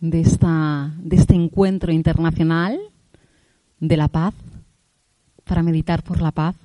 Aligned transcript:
de, 0.00 0.20
esta, 0.20 0.94
de 0.98 1.16
este 1.16 1.34
encuentro 1.34 1.92
internacional 1.92 2.78
de 3.80 3.96
la 3.96 4.08
paz 4.08 4.34
para 5.44 5.62
meditar 5.62 6.02
por 6.02 6.20
la 6.20 6.32
paz? 6.32 6.56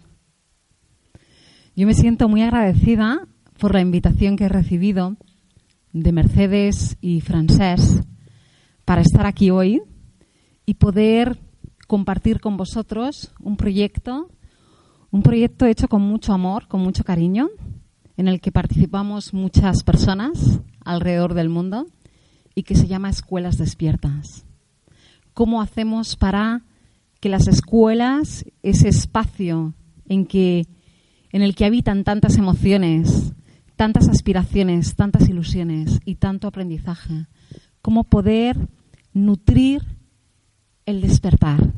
Yo 1.76 1.88
me 1.88 1.94
siento 1.94 2.28
muy 2.28 2.42
agradecida 2.42 3.28
por 3.58 3.74
la 3.74 3.82
invitación 3.82 4.36
que 4.36 4.46
he 4.46 4.50
recibido 4.50 5.16
de 5.94 6.12
Mercedes 6.12 6.98
y 7.02 7.22
Francés 7.22 8.02
para 8.86 9.02
estar 9.02 9.26
aquí 9.26 9.50
hoy 9.50 9.82
y 10.66 10.76
poder 10.76 11.38
compartir 11.88 12.40
con 12.40 12.58
vosotros 12.58 13.32
un 13.40 13.58
proyecto, 13.58 14.30
un 15.10 15.24
proyecto 15.24 15.66
hecho 15.66 15.88
con 15.88 16.02
mucho 16.02 16.34
amor, 16.34 16.68
con 16.68 16.82
mucho 16.82 17.04
cariño, 17.04 17.50
en 18.18 18.28
el 18.28 18.42
que 18.42 18.52
participamos 18.52 19.34
muchas 19.34 19.84
personas 19.84 20.60
alrededor 20.84 21.34
del 21.34 21.50
mundo 21.50 21.88
y 22.60 22.64
que 22.64 22.76
se 22.76 22.88
llama 22.88 23.10
Escuelas 23.10 23.58
Despiertas. 23.58 24.44
¿Cómo 25.34 25.62
hacemos 25.62 26.18
para 26.18 26.66
que 27.22 27.30
las 27.30 27.48
escuelas, 27.48 28.44
ese 28.64 28.90
espacio 28.90 29.76
en, 30.10 30.26
que, 30.26 30.68
en 31.32 31.42
el 31.42 31.56
que 31.56 31.64
habitan 31.64 32.04
tantas 32.04 32.38
emociones, 32.38 33.32
tantas 33.78 34.10
aspiraciones, 34.10 34.98
tantas 34.98 35.30
ilusiones 35.30 36.02
y 36.04 36.16
tanto 36.16 36.50
aprendizaje, 36.50 37.28
cómo 37.82 38.04
poder 38.04 38.58
nutrir 39.14 39.82
el 40.86 41.00
despertar, 41.00 41.72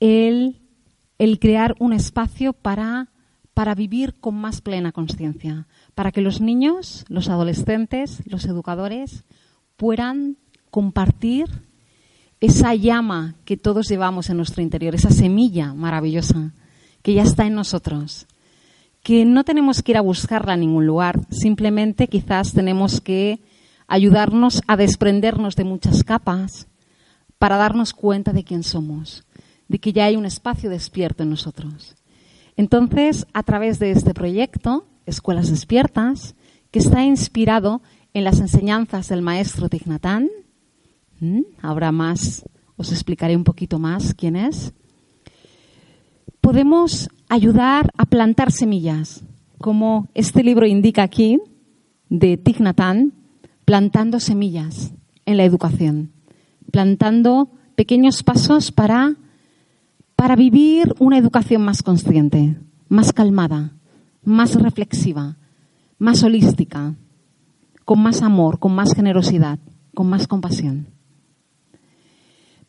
el, 0.00 0.62
el 1.18 1.38
crear 1.38 1.74
un 1.78 1.92
espacio 1.92 2.54
para, 2.54 3.12
para 3.52 3.74
vivir 3.74 4.14
con 4.18 4.34
más 4.34 4.62
plena 4.62 4.92
conciencia, 4.92 5.68
para 5.94 6.10
que 6.10 6.22
los 6.22 6.40
niños, 6.40 7.04
los 7.10 7.28
adolescentes, 7.28 8.22
los 8.24 8.46
educadores 8.46 9.26
puedan 9.82 10.36
compartir 10.70 11.46
esa 12.40 12.72
llama 12.76 13.34
que 13.44 13.56
todos 13.56 13.88
llevamos 13.88 14.30
en 14.30 14.36
nuestro 14.36 14.62
interior, 14.62 14.94
esa 14.94 15.10
semilla 15.10 15.74
maravillosa 15.74 16.52
que 17.02 17.14
ya 17.14 17.24
está 17.24 17.46
en 17.46 17.56
nosotros, 17.56 18.28
que 19.02 19.24
no 19.24 19.42
tenemos 19.42 19.82
que 19.82 19.90
ir 19.90 19.98
a 19.98 20.02
buscarla 20.02 20.52
a 20.52 20.56
ningún 20.56 20.86
lugar, 20.86 21.18
simplemente 21.32 22.06
quizás 22.06 22.52
tenemos 22.52 23.00
que 23.00 23.40
ayudarnos 23.88 24.60
a 24.68 24.76
desprendernos 24.76 25.56
de 25.56 25.64
muchas 25.64 26.04
capas 26.04 26.68
para 27.40 27.56
darnos 27.56 27.92
cuenta 27.92 28.32
de 28.32 28.44
quién 28.44 28.62
somos, 28.62 29.24
de 29.66 29.80
que 29.80 29.92
ya 29.92 30.04
hay 30.04 30.14
un 30.14 30.26
espacio 30.26 30.70
despierto 30.70 31.24
en 31.24 31.30
nosotros. 31.30 31.96
Entonces, 32.56 33.26
a 33.34 33.42
través 33.42 33.80
de 33.80 33.90
este 33.90 34.14
proyecto, 34.14 34.86
Escuelas 35.06 35.50
Despiertas, 35.50 36.36
que 36.70 36.78
está 36.78 37.02
inspirado 37.02 37.82
en 38.14 38.24
las 38.24 38.40
enseñanzas 38.40 39.08
del 39.08 39.22
maestro 39.22 39.68
Tignatán. 39.68 40.28
Habrá 41.60 41.92
más, 41.92 42.44
os 42.76 42.90
explicaré 42.90 43.36
un 43.36 43.44
poquito 43.44 43.78
más 43.78 44.14
quién 44.14 44.36
es. 44.36 44.72
Podemos 46.40 47.08
ayudar 47.28 47.92
a 47.96 48.04
plantar 48.04 48.50
semillas, 48.50 49.22
como 49.58 50.08
este 50.14 50.42
libro 50.42 50.66
indica 50.66 51.02
aquí, 51.04 51.40
de 52.08 52.36
Tignatán, 52.36 53.12
plantando 53.64 54.18
semillas 54.20 54.92
en 55.24 55.36
la 55.36 55.44
educación, 55.44 56.10
plantando 56.70 57.50
pequeños 57.76 58.22
pasos 58.22 58.72
para, 58.72 59.14
para 60.16 60.36
vivir 60.36 60.94
una 60.98 61.16
educación 61.16 61.62
más 61.62 61.82
consciente, 61.82 62.56
más 62.88 63.12
calmada, 63.12 63.72
más 64.24 64.56
reflexiva, 64.60 65.36
más 65.98 66.22
holística, 66.24 66.96
con 67.92 68.02
más 68.02 68.22
amor, 68.22 68.58
con 68.58 68.74
más 68.74 68.94
generosidad, 68.94 69.58
con 69.94 70.08
más 70.08 70.26
compasión. 70.26 70.86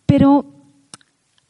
Pero 0.06 0.46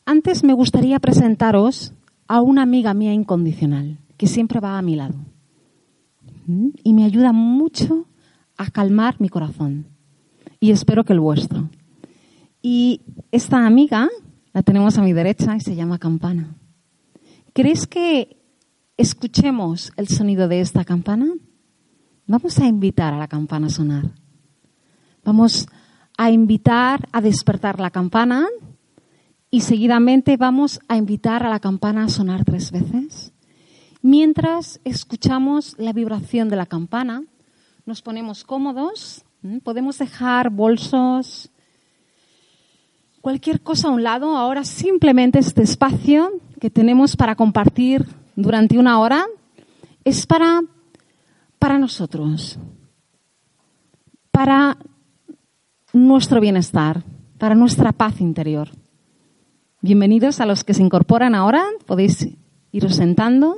antes 0.06 0.44
me 0.44 0.53
gustaría 0.53 1.00
presentaros 1.00 1.91
a 2.28 2.39
una 2.44 2.61
amiga 2.61 2.94
mía 2.94 3.16
incondicional, 3.16 3.97
que 4.16 4.28
siempre 4.28 4.59
va 4.59 4.78
a 4.78 4.84
mi 4.84 4.95
lado. 4.95 5.16
Y 6.84 6.94
me 6.94 7.03
ayuda 7.03 7.31
mucho 7.31 8.06
a 8.57 8.69
calmar 8.69 9.16
mi 9.17 9.28
corazón. 9.28 9.88
Y 10.59 10.69
espero 10.69 11.03
que 11.03 11.13
el 11.13 11.19
vuestro. 11.19 11.67
Y 12.61 13.01
esta 13.31 13.66
amiga 13.66 14.07
la 14.53 14.61
tenemos 14.61 15.00
a 15.00 15.01
mi 15.01 15.13
derecha 15.13 15.55
y 15.55 15.61
se 15.61 15.75
llama 15.75 15.97
campana. 15.97 16.55
¿Crees 17.53 17.88
que 17.88 18.38
escuchemos 18.97 19.91
el 19.97 20.09
sonido 20.09 20.47
de 20.47 20.61
esta 20.61 20.85
campana? 20.85 21.34
Vamos 22.25 22.57
a 22.59 22.66
invitar 22.66 23.13
a 23.13 23.17
la 23.17 23.28
campana 23.28 23.67
a 23.67 23.69
sonar. 23.69 24.11
Vamos 25.25 25.67
a 26.17 26.31
invitar 26.31 27.09
a 27.11 27.19
despertar 27.19 27.81
la 27.81 27.91
campana 27.91 28.47
y 29.50 29.61
seguidamente 29.61 30.38
vamos 30.38 30.79
a 30.88 30.95
invitar 30.95 31.45
a 31.45 31.50
la 31.50 31.59
campana 31.59 32.06
a 32.06 32.09
sonar 32.09 32.45
tres 32.45 32.72
veces. 32.72 33.34
Mientras 34.01 34.79
escuchamos 34.85 35.75
la 35.78 35.91
vibración 35.91 36.47
de 36.47 36.56
la 36.56 36.66
campana, 36.66 37.23
nos 37.85 38.01
ponemos 38.01 38.45
cómodos, 38.45 39.25
podemos 39.63 39.97
dejar 39.97 40.50
bolsos, 40.50 41.50
cualquier 43.19 43.61
cosa 43.61 43.90
a 43.90 43.91
un 43.91 44.03
lado. 44.03 44.38
Ahora 44.38 44.63
simplemente 44.63 45.40
este 45.40 45.63
espacio 45.63 46.31
que 46.61 46.69
tenemos 46.69 47.17
para 47.17 47.35
compartir 47.35 48.05
durante 48.38 48.78
una 48.79 49.00
hora 49.00 49.25
es 50.05 50.25
para 50.25 50.61
para 51.63 51.79
nosotros, 51.79 52.59
para 54.31 54.78
nuestro 55.94 56.41
bienestar, 56.41 57.06
para 57.38 57.56
nuestra 57.56 57.94
paz 57.94 58.19
interior. 58.19 58.68
Bienvenidos 59.79 60.41
a 60.41 60.46
los 60.46 60.66
que 60.66 60.73
se 60.73 60.84
incorporan 60.84 61.35
ahora, 61.35 61.63
podéis 61.85 62.28
iros 62.73 62.97
sentando. 62.97 63.56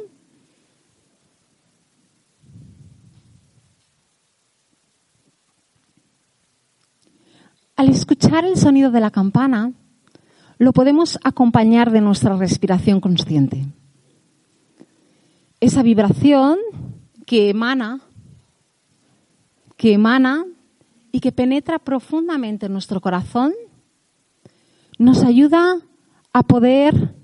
Al 7.76 7.90
escuchar 7.90 8.46
el 8.46 8.56
sonido 8.58 8.92
de 8.92 9.00
la 9.00 9.10
campana, 9.10 9.72
lo 10.60 10.74
podemos 10.74 11.18
acompañar 11.24 11.90
de 11.90 12.02
nuestra 12.02 12.38
respiración 12.38 13.02
consciente. 13.02 13.66
Esa 15.60 15.82
vibración 15.82 16.60
que 17.26 17.50
emana, 17.50 18.02
que 19.78 19.94
emana 19.94 20.46
y 21.12 21.20
que 21.20 21.32
penetra 21.32 21.80
profundamente 21.80 22.68
en 22.68 22.74
nuestro 22.74 23.02
corazón, 23.02 23.54
nos 24.98 25.24
ayuda 25.24 25.78
a 26.34 26.44
poder 26.44 27.16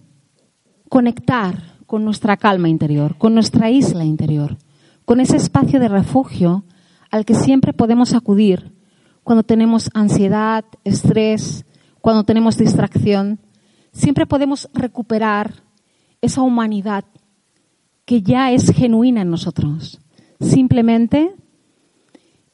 conectar 0.90 1.76
con 1.86 2.04
nuestra 2.04 2.38
calma 2.38 2.70
interior, 2.70 3.18
con 3.18 3.34
nuestra 3.34 3.70
isla 3.70 4.04
interior, 4.04 4.58
con 5.06 5.20
ese 5.20 5.38
espacio 5.38 5.80
de 5.80 5.88
refugio 5.88 6.64
al 7.10 7.26
que 7.26 7.36
siempre 7.36 7.74
podemos 7.74 8.14
acudir 8.14 8.74
cuando 9.24 9.44
tenemos 9.44 9.90
ansiedad, 9.94 10.66
estrés, 10.84 11.66
cuando 12.00 12.24
tenemos 12.24 12.58
distracción. 12.58 13.40
Siempre 13.92 14.26
podemos 14.26 14.70
recuperar 14.74 15.64
esa 16.22 16.42
humanidad 16.42 17.06
que 18.12 18.22
ya 18.22 18.52
es 18.52 18.74
genuina 18.74 19.22
en 19.22 19.30
nosotros. 19.30 20.02
Simplemente 20.42 21.34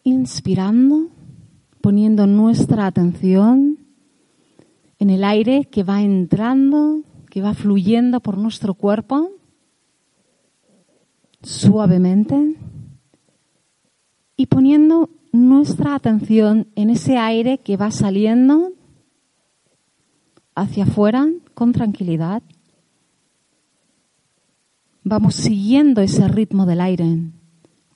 inspirando 0.03 1.07
poniendo 1.81 2.27
nuestra 2.27 2.85
atención 2.85 3.79
en 4.99 5.09
el 5.09 5.23
aire 5.23 5.65
que 5.65 5.81
va 5.81 6.03
entrando, 6.03 7.01
que 7.31 7.41
va 7.41 7.55
fluyendo 7.55 8.19
por 8.19 8.37
nuestro 8.37 8.75
cuerpo 8.75 9.31
suavemente 11.41 12.55
y 14.35 14.45
poniendo 14.45 15.09
nuestra 15.31 15.95
atención 15.95 16.67
en 16.75 16.91
ese 16.91 17.17
aire 17.17 17.57
que 17.57 17.77
va 17.77 17.89
saliendo 17.89 18.73
hacia 20.53 20.83
afuera 20.83 21.27
con 21.55 21.71
tranquilidad. 21.71 22.43
Vamos 25.09 25.35
siguiendo 25.35 26.01
ese 26.01 26.27
ritmo 26.27 26.65
del 26.65 26.81
aire 26.81 27.31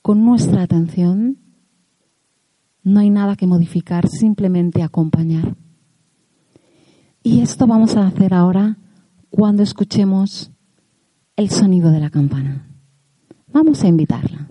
con 0.00 0.24
nuestra 0.24 0.62
atención. 0.62 1.36
No 2.82 3.00
hay 3.00 3.10
nada 3.10 3.36
que 3.36 3.46
modificar, 3.46 4.08
simplemente 4.08 4.82
acompañar. 4.82 5.54
Y 7.22 7.42
esto 7.42 7.66
vamos 7.66 7.96
a 7.96 8.06
hacer 8.06 8.32
ahora 8.32 8.78
cuando 9.28 9.62
escuchemos 9.62 10.52
el 11.36 11.50
sonido 11.50 11.90
de 11.90 12.00
la 12.00 12.08
campana. 12.08 12.66
Vamos 13.52 13.84
a 13.84 13.88
invitarla. 13.88 14.48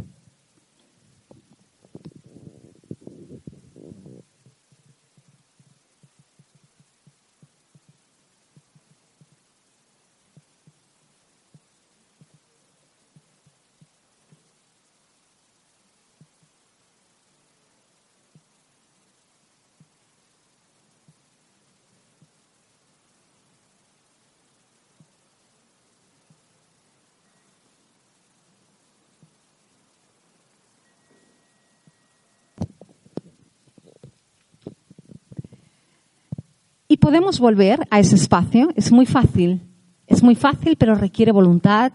Podemos 37.02 37.40
volver 37.40 37.86
a 37.90 38.00
ese 38.00 38.16
espacio. 38.16 38.72
Es 38.76 38.94
muy 38.94 39.06
fácil. 39.06 39.60
Es 40.08 40.24
muy 40.24 40.36
fácil, 40.36 40.78
pero 40.78 40.96
requiere 40.96 41.34
voluntad, 41.34 41.92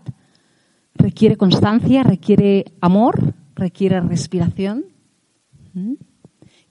requiere 0.94 1.36
constancia, 1.36 2.02
requiere 2.02 2.66
amor, 2.80 3.34
requiere 3.54 4.00
respiración. 4.00 4.84
¿Mm? 5.72 5.94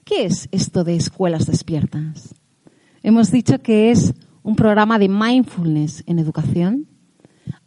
¿Qué 0.04 0.26
es 0.26 0.48
esto 0.52 0.84
de 0.84 0.94
escuelas 0.94 1.46
despiertas? 1.46 2.34
Hemos 3.02 3.32
dicho 3.32 3.60
que 3.60 3.90
es 3.90 4.14
un 4.42 4.54
programa 4.54 4.98
de 4.98 5.08
mindfulness 5.08 6.04
en 6.06 6.18
educación. 6.18 6.86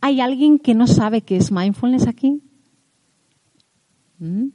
¿Hay 0.02 0.22
alguien 0.22 0.60
que 0.60 0.76
no 0.76 0.88
sabe 0.88 1.22
qué 1.22 1.36
es 1.36 1.52
mindfulness 1.52 2.08
aquí? 2.08 2.42
¿Mm? 4.20 4.50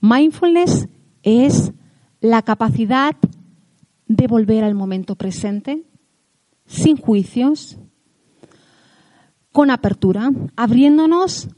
Mindfulness 0.00 0.88
es 1.22 1.72
la 2.20 2.42
capacidad 2.42 3.14
de 4.06 4.26
volver 4.26 4.64
al 4.64 4.74
momento 4.74 5.16
presente, 5.16 5.84
sin 6.66 6.96
juicios, 6.96 7.78
con 9.52 9.70
apertura, 9.70 10.30
abriéndonos 10.54 11.48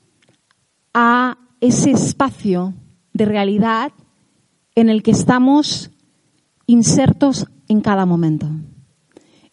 a 0.94 1.38
ese 1.60 1.90
espacio 1.90 2.74
de 3.12 3.24
realidad 3.24 3.92
en 4.74 4.88
el 4.88 5.02
que 5.02 5.10
estamos 5.10 5.90
insertos 6.66 7.46
en 7.66 7.80
cada 7.80 8.06
momento. 8.06 8.48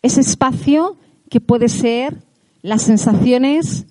Ese 0.02 0.22
espacio 0.22 0.98
que 1.30 1.42
puede 1.42 1.70
ser 1.70 2.24
las 2.62 2.84
sensaciones 2.84 3.88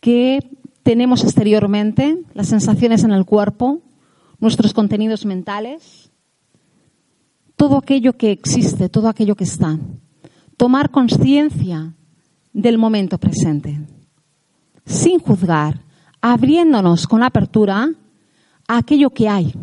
que 0.00 0.40
tenemos 0.82 1.24
exteriormente, 1.24 2.22
las 2.32 2.48
sensaciones 2.48 3.04
en 3.04 3.12
el 3.12 3.26
cuerpo, 3.26 3.82
nuestros 4.38 4.72
contenidos 4.72 5.26
mentales, 5.26 6.10
todo 7.56 7.78
aquello 7.78 8.16
que 8.16 8.30
existe, 8.30 8.88
todo 8.88 9.08
aquello 9.08 9.34
que 9.34 9.44
está. 9.44 9.78
Tomar 10.56 10.90
conciencia 10.90 11.94
del 12.52 12.78
momento 12.78 13.18
presente, 13.18 13.80
sin 14.84 15.18
juzgar, 15.18 15.82
abriéndonos 16.20 17.06
con 17.06 17.22
apertura 17.22 17.90
a 18.68 18.78
aquello 18.78 19.10
que 19.10 19.28
hay. 19.28 19.54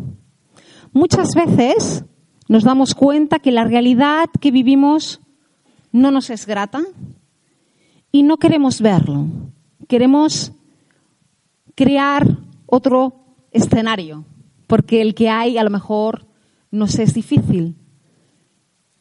Muchas 0.92 1.34
veces 1.34 2.04
nos 2.48 2.62
damos 2.62 2.94
cuenta 2.94 3.38
que 3.38 3.50
la 3.50 3.64
realidad 3.64 4.28
que 4.40 4.50
vivimos 4.50 5.20
no 5.90 6.10
nos 6.10 6.30
es 6.30 6.46
grata 6.46 6.82
y 8.12 8.22
no 8.22 8.36
queremos 8.36 8.80
verlo. 8.80 9.26
Queremos 9.88 10.52
crear 11.74 12.38
otro 12.66 13.24
escenario, 13.50 14.24
porque 14.66 15.00
el 15.00 15.14
que 15.14 15.28
hay 15.28 15.58
a 15.58 15.64
lo 15.64 15.70
mejor 15.70 16.26
nos 16.70 16.98
es 16.98 17.14
difícil. 17.14 17.76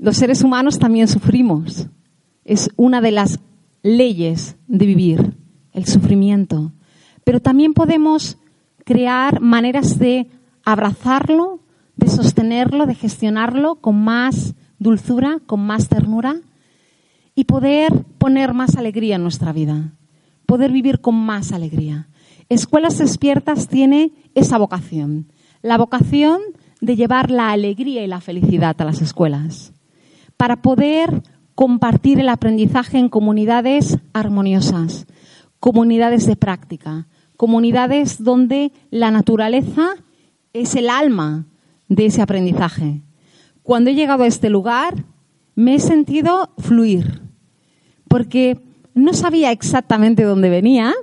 Los 0.03 0.17
seres 0.17 0.43
humanos 0.43 0.79
también 0.79 1.07
sufrimos. 1.07 1.87
Es 2.43 2.69
una 2.75 2.99
de 2.99 3.11
las 3.11 3.39
leyes 3.83 4.57
de 4.67 4.85
vivir, 4.85 5.37
el 5.71 5.85
sufrimiento. 5.85 6.73
Pero 7.23 7.39
también 7.39 7.73
podemos 7.73 8.37
crear 8.83 9.39
maneras 9.39 9.99
de 9.99 10.27
abrazarlo, 10.65 11.61
de 11.95 12.09
sostenerlo, 12.09 12.85
de 12.85 12.95
gestionarlo 12.95 13.75
con 13.75 14.03
más 14.03 14.55
dulzura, 14.77 15.39
con 15.45 15.61
más 15.61 15.87
ternura 15.87 16.35
y 17.33 17.45
poder 17.45 18.03
poner 18.17 18.53
más 18.53 18.75
alegría 18.75 19.15
en 19.15 19.23
nuestra 19.23 19.53
vida, 19.53 19.93
poder 20.45 20.73
vivir 20.73 20.99
con 20.99 21.15
más 21.15 21.53
alegría. 21.53 22.09
Escuelas 22.49 22.97
Despiertas 22.97 23.69
tiene 23.69 24.11
esa 24.35 24.57
vocación, 24.57 25.31
la 25.61 25.77
vocación 25.77 26.41
de 26.81 26.97
llevar 26.97 27.31
la 27.31 27.51
alegría 27.51 28.03
y 28.03 28.07
la 28.07 28.19
felicidad 28.19 28.75
a 28.81 28.83
las 28.83 29.01
escuelas 29.01 29.72
para 30.43 30.61
poder 30.61 31.23
compartir 31.55 32.19
el 32.19 32.27
aprendizaje 32.27 32.97
en 32.97 33.07
comunidades 33.07 33.97
armoniosas, 34.11 35.07
comunidades 35.61 36.25
de 36.25 36.35
práctica, 36.35 37.07
comunidades 37.37 38.21
donde 38.21 38.73
la 38.91 39.09
naturaleza 39.09 39.91
es 40.51 40.75
el 40.75 40.89
alma 40.89 41.45
de 41.87 42.07
ese 42.07 42.21
aprendizaje. 42.21 43.03
Cuando 43.61 43.89
he 43.89 43.95
llegado 43.95 44.23
a 44.23 44.27
este 44.27 44.49
lugar, 44.49 45.05
me 45.55 45.75
he 45.75 45.79
sentido 45.79 46.49
fluir, 46.57 47.21
porque 48.09 48.59
no 48.93 49.13
sabía 49.13 49.53
exactamente 49.53 50.23
dónde 50.23 50.49
venía 50.49 50.93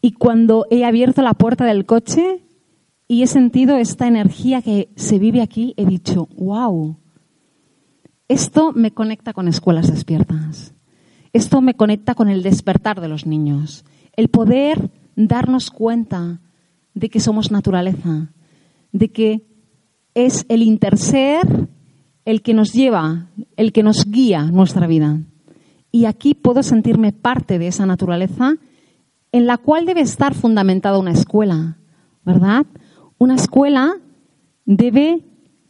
y 0.00 0.14
cuando 0.14 0.66
he 0.68 0.84
abierto 0.84 1.22
la 1.22 1.34
puerta 1.34 1.64
del 1.64 1.86
coche 1.86 2.42
y 3.06 3.22
he 3.22 3.28
sentido 3.28 3.76
esta 3.76 4.08
energía 4.08 4.62
que 4.62 4.88
se 4.96 5.20
vive 5.20 5.42
aquí, 5.42 5.74
he 5.76 5.86
dicho, 5.86 6.26
wow, 6.36 6.96
esto 8.28 8.72
me 8.72 8.92
conecta 8.92 9.32
con 9.32 9.48
escuelas 9.48 9.90
despiertas. 9.90 10.74
Esto 11.32 11.60
me 11.60 11.74
conecta 11.74 12.14
con 12.14 12.28
el 12.28 12.42
despertar 12.42 13.00
de 13.00 13.08
los 13.08 13.26
niños. 13.26 13.84
El 14.16 14.28
poder 14.28 14.90
darnos 15.16 15.70
cuenta 15.70 16.40
de 16.94 17.08
que 17.08 17.20
somos 17.20 17.50
naturaleza, 17.50 18.32
de 18.92 19.10
que 19.10 19.46
es 20.14 20.44
el 20.48 20.62
interser 20.62 21.68
el 22.24 22.42
que 22.42 22.52
nos 22.52 22.74
lleva, 22.74 23.30
el 23.56 23.72
que 23.72 23.82
nos 23.82 24.04
guía 24.04 24.42
nuestra 24.42 24.86
vida. 24.86 25.18
Y 25.90 26.04
aquí 26.04 26.34
puedo 26.34 26.62
sentirme 26.62 27.12
parte 27.12 27.58
de 27.58 27.68
esa 27.68 27.86
naturaleza 27.86 28.56
en 29.32 29.46
la 29.46 29.56
cual 29.56 29.86
debe 29.86 30.02
estar 30.02 30.34
fundamentada 30.34 30.98
una 30.98 31.12
escuela, 31.12 31.78
¿verdad? 32.24 32.66
Una 33.16 33.34
escuela 33.34 33.94
debe 34.66 35.24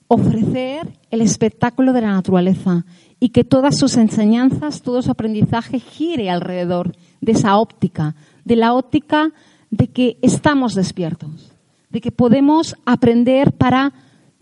ofrecer 0.09 0.98
el 1.11 1.21
espectáculo 1.21 1.93
de 1.93 2.03
la 2.03 2.13
naturaleza 2.13 2.85
y 3.21 3.31
que 3.31 3.45
todas 3.45 3.79
sus 3.79 3.97
enseñanzas, 3.97 4.83
todo 4.83 5.03
su 5.03 5.11
aprendizaje 5.11 5.81
gire 5.81 6.31
alrededor 6.31 6.95
de 7.21 7.33
esa 7.33 7.59
óptica, 7.59 8.15
de 8.45 8.57
la 8.57 8.75
óptica 8.75 9.33
de 9.71 9.89
que 9.89 10.19
estamos 10.23 10.75
despiertos, 10.75 11.53
de 11.91 12.01
que 12.01 12.13
podemos 12.13 12.77
aprender 12.85 13.53
para 13.53 13.93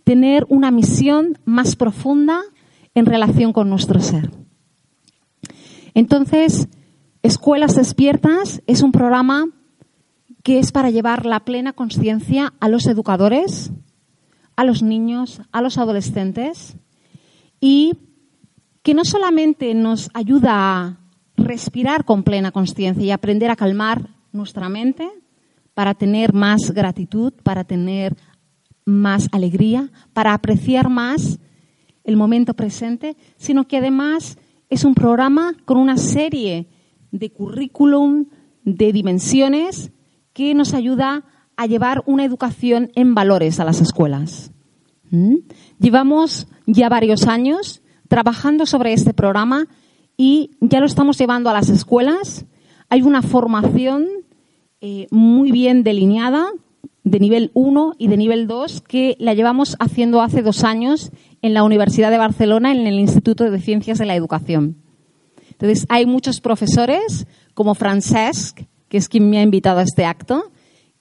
tener 0.04 0.46
una 0.48 0.70
misión 0.70 1.38
más 1.44 1.74
profunda 1.74 2.40
en 2.94 3.06
relación 3.06 3.52
con 3.52 3.68
nuestro 3.68 4.00
ser. 4.00 4.30
Entonces, 5.94 6.68
Escuelas 7.22 7.74
Despiertas 7.74 8.62
es 8.66 8.82
un 8.82 8.92
programa 8.92 9.48
que 10.42 10.60
es 10.60 10.70
para 10.70 10.90
llevar 10.90 11.26
la 11.26 11.40
plena 11.40 11.72
conciencia 11.72 12.52
a 12.60 12.68
los 12.68 12.86
educadores, 12.86 13.72
a 14.56 14.64
los 14.64 14.82
niños, 14.82 15.42
a 15.52 15.60
los 15.62 15.78
adolescentes 15.78 16.76
y 17.60 17.92
que 18.82 18.94
no 18.94 19.04
solamente 19.04 19.74
nos 19.74 20.10
ayuda 20.14 20.52
a 20.54 21.00
respirar 21.36 22.04
con 22.04 22.22
plena 22.22 22.52
conciencia 22.52 23.04
y 23.04 23.10
aprender 23.10 23.50
a 23.50 23.56
calmar 23.56 24.08
nuestra 24.32 24.68
mente 24.68 25.08
para 25.74 25.94
tener 25.94 26.32
más 26.32 26.70
gratitud, 26.70 27.32
para 27.42 27.64
tener 27.64 28.16
más 28.86 29.28
alegría, 29.32 29.90
para 30.12 30.32
apreciar 30.32 30.88
más 30.88 31.38
el 32.04 32.16
momento 32.16 32.54
presente, 32.54 33.16
sino 33.36 33.66
que 33.66 33.76
además 33.76 34.38
es 34.70 34.84
un 34.84 34.94
programa 34.94 35.54
con 35.64 35.76
una 35.76 35.96
serie 35.96 36.68
de 37.10 37.30
currículum, 37.30 38.26
de 38.64 38.92
dimensiones, 38.92 39.92
que 40.32 40.54
nos 40.54 40.74
ayuda 40.74 41.24
a 41.56 41.66
llevar 41.66 42.02
una 42.06 42.24
educación 42.24 42.90
en 42.94 43.14
valores 43.14 43.60
a 43.60 43.64
las 43.64 43.80
escuelas. 43.80 44.52
¿Mm? 45.10 45.36
Llevamos 45.78 46.48
ya 46.66 46.88
varios 46.88 47.26
años 47.26 47.82
trabajando 48.08 48.66
sobre 48.66 48.92
este 48.92 49.14
programa 49.14 49.66
y 50.16 50.50
ya 50.60 50.80
lo 50.80 50.86
estamos 50.86 51.18
llevando 51.18 51.50
a 51.50 51.52
las 51.52 51.68
escuelas. 51.68 52.46
Hay 52.88 53.02
una 53.02 53.22
formación 53.22 54.06
eh, 54.80 55.06
muy 55.10 55.50
bien 55.50 55.82
delineada 55.82 56.50
de 57.04 57.20
nivel 57.20 57.50
1 57.54 57.94
y 57.98 58.08
de 58.08 58.16
nivel 58.16 58.46
2 58.46 58.80
que 58.82 59.16
la 59.20 59.34
llevamos 59.34 59.76
haciendo 59.78 60.22
hace 60.22 60.42
dos 60.42 60.64
años 60.64 61.12
en 61.40 61.54
la 61.54 61.62
Universidad 61.62 62.10
de 62.10 62.18
Barcelona, 62.18 62.72
en 62.72 62.86
el 62.86 62.98
Instituto 62.98 63.48
de 63.48 63.60
Ciencias 63.60 63.98
de 63.98 64.06
la 64.06 64.16
Educación. 64.16 64.76
Entonces, 65.52 65.86
hay 65.88 66.04
muchos 66.04 66.40
profesores, 66.40 67.26
como 67.54 67.74
Francesc, 67.74 68.60
que 68.88 68.98
es 68.98 69.08
quien 69.08 69.30
me 69.30 69.38
ha 69.38 69.42
invitado 69.42 69.78
a 69.78 69.84
este 69.84 70.04
acto, 70.04 70.50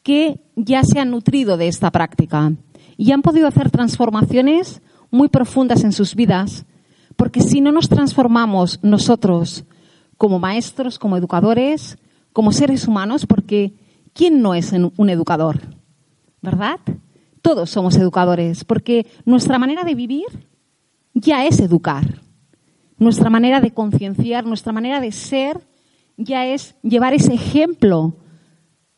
que 0.05 0.39
ya 0.55 0.83
se 0.83 0.99
han 0.99 1.09
nutrido 1.09 1.57
de 1.57 1.67
esta 1.67 1.89
práctica 1.89 2.53
y 2.95 3.11
han 3.11 3.23
podido 3.23 3.47
hacer 3.47 3.71
transformaciones 3.71 4.83
muy 5.09 5.29
profundas 5.29 5.83
en 5.83 5.91
sus 5.91 6.13
vidas, 6.13 6.67
porque 7.15 7.41
si 7.41 7.59
no 7.59 7.71
nos 7.71 7.89
transformamos 7.89 8.79
nosotros 8.83 9.65
como 10.17 10.37
maestros, 10.37 10.99
como 10.99 11.17
educadores, 11.17 11.97
como 12.33 12.51
seres 12.51 12.87
humanos, 12.87 13.25
porque 13.25 13.73
¿quién 14.13 14.43
no 14.43 14.53
es 14.53 14.73
un 14.73 15.09
educador? 15.09 15.59
¿Verdad? 16.39 16.79
Todos 17.41 17.71
somos 17.71 17.95
educadores, 17.95 18.63
porque 18.63 19.07
nuestra 19.25 19.57
manera 19.57 19.83
de 19.83 19.95
vivir 19.95 20.27
ya 21.15 21.47
es 21.47 21.59
educar. 21.59 22.21
Nuestra 22.99 23.31
manera 23.31 23.59
de 23.59 23.71
concienciar, 23.71 24.45
nuestra 24.45 24.71
manera 24.71 25.01
de 25.01 25.11
ser, 25.11 25.65
ya 26.15 26.45
es 26.45 26.75
llevar 26.83 27.15
ese 27.15 27.33
ejemplo 27.33 28.17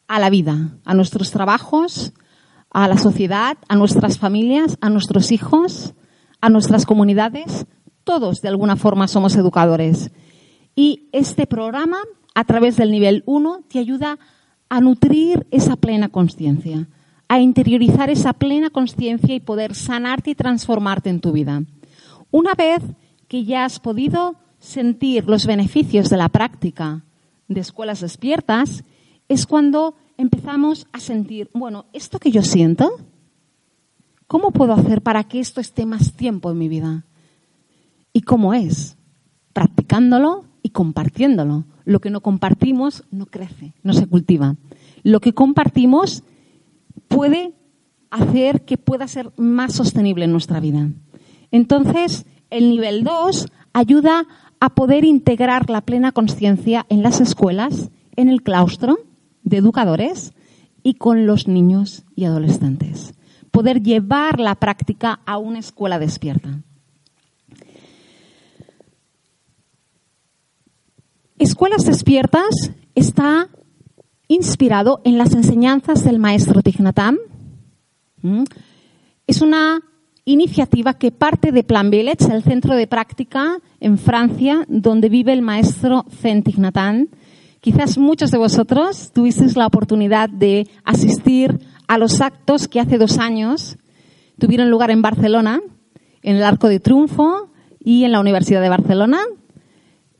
a 0.08 0.20
la 0.20 0.30
vida, 0.30 0.78
a 0.86 0.94
nuestros 0.94 1.32
trabajos, 1.32 2.14
a 2.72 2.88
la 2.88 2.98
sociedad, 2.98 3.58
a 3.68 3.76
nuestras 3.76 4.18
familias, 4.18 4.78
a 4.82 4.90
nuestros 4.90 5.32
hijos, 5.32 5.94
a 6.42 6.50
nuestras 6.50 6.86
comunidades. 6.86 7.66
Todos, 8.04 8.42
de 8.42 8.50
alguna 8.50 8.76
forma, 8.76 9.08
somos 9.08 9.36
educadores. 9.36 10.12
Y 10.76 11.10
este 11.12 11.48
programa, 11.48 11.98
a 12.36 12.44
través 12.44 12.78
del 12.78 12.92
nivel 12.92 13.24
1, 13.26 13.64
te 13.68 13.80
ayuda 13.80 14.20
a 14.70 14.82
nutrir 14.82 15.48
esa 15.52 15.76
plena 15.76 16.10
conciencia, 16.10 16.88
a 17.28 17.40
interiorizar 17.40 18.10
esa 18.10 18.34
plena 18.34 18.70
conciencia 18.70 19.34
y 19.34 19.40
poder 19.40 19.76
sanarte 19.76 20.32
y 20.32 20.36
transformarte 20.36 21.10
en 21.10 21.20
tu 21.20 21.32
vida. 21.32 21.64
Una 22.32 22.54
vez 22.54 22.84
que 23.28 23.44
ya 23.44 23.66
has 23.66 23.80
podido 23.80 24.36
sentir 24.60 25.26
los 25.28 25.46
beneficios 25.46 26.10
de 26.10 26.18
la 26.18 26.30
práctica 26.30 27.04
de 27.48 27.62
escuelas 27.62 28.02
despiertas, 28.02 28.84
es 29.30 29.46
cuando 29.46 29.96
empezamos 30.18 30.88
a 30.92 31.00
sentir, 31.00 31.50
bueno, 31.54 31.86
esto 31.94 32.20
que 32.20 32.32
yo 32.32 32.42
siento, 32.42 32.92
¿cómo 34.28 34.52
puedo 34.52 34.74
hacer 34.74 35.02
para 35.02 35.24
que 35.26 35.40
esto 35.40 35.62
esté 35.62 35.86
más 35.86 36.14
tiempo 36.14 36.52
en 36.52 36.58
mi 36.58 36.68
vida? 36.68 37.06
¿Y 38.14 38.22
cómo 38.22 38.54
es? 38.54 38.98
Practicándolo 39.54 40.46
y 40.64 40.70
compartiéndolo. 40.70 41.66
Lo 41.86 42.00
que 42.00 42.10
no 42.10 42.22
compartimos 42.22 43.04
no 43.12 43.26
crece, 43.26 43.74
no 43.84 43.94
se 43.94 44.08
cultiva. 44.08 44.56
Lo 45.04 45.20
que 45.20 45.34
compartimos 45.34 46.24
puede 47.08 47.54
hacer 48.10 48.66
que 48.66 48.78
pueda 48.78 49.08
ser 49.08 49.32
más 49.38 49.74
sostenible 49.74 50.26
en 50.26 50.32
nuestra 50.32 50.60
vida. 50.60 50.90
Entonces, 51.52 52.26
el 52.50 52.70
nivel 52.70 53.04
2 53.04 53.48
ayuda 53.74 54.26
a 54.60 54.70
poder 54.70 55.06
integrar 55.06 55.70
la 55.70 55.82
plena 55.82 56.12
conciencia 56.12 56.86
en 56.90 57.04
las 57.04 57.22
escuelas, 57.22 57.92
en 58.16 58.30
el 58.30 58.42
claustro 58.42 58.98
de 59.48 59.58
educadores 59.58 60.34
y 60.84 60.96
con 60.96 61.26
los 61.26 61.48
niños 61.48 62.04
y 62.16 62.26
adolescentes. 62.26 63.14
Poder 63.52 63.82
llevar 63.82 64.40
la 64.40 64.56
práctica 64.56 65.22
a 65.26 65.38
una 65.38 65.60
escuela 65.60 66.00
despierta. 66.00 66.62
Escuelas 71.40 71.86
despiertas 71.86 72.72
está 72.96 73.50
inspirado 74.28 75.02
en 75.06 75.18
las 75.18 75.34
enseñanzas 75.34 76.04
del 76.04 76.20
maestro 76.20 76.62
Tignatam. 76.62 77.18
Es 79.28 79.42
una 79.42 79.80
iniciativa 80.26 80.96
que 80.96 81.12
parte 81.12 81.52
de 81.52 81.64
Plan 81.64 81.90
Village, 81.90 82.26
el 82.32 82.44
centro 82.44 82.76
de 82.76 82.88
práctica 82.88 83.60
en 83.80 83.98
Francia, 83.98 84.66
donde 84.68 85.08
vive 85.10 85.32
el 85.32 85.42
maestro 85.42 86.06
Zen 86.22 86.44
Quizás 87.68 87.98
muchos 87.98 88.32
de 88.32 88.38
vosotros 88.38 89.12
tuvisteis 89.12 89.58
la 89.58 89.68
oportunidad 89.68 90.30
de 90.30 90.70
asistir 90.86 91.60
a 91.90 91.98
los 91.98 92.22
actos 92.22 92.70
que 92.70 92.80
hace 92.80 92.98
dos 92.98 93.18
años 93.18 93.78
tuvieron 94.40 94.70
lugar 94.70 94.90
en 94.90 95.02
Barcelona, 95.02 95.60
en 96.22 96.38
el 96.38 96.44
Arco 96.44 96.70
de 96.70 96.80
Triunfo 96.80 97.52
y 97.78 98.06
en 98.06 98.14
la 98.14 98.22
Universidad 98.22 98.62
de 98.62 98.70
Barcelona. 98.70 99.20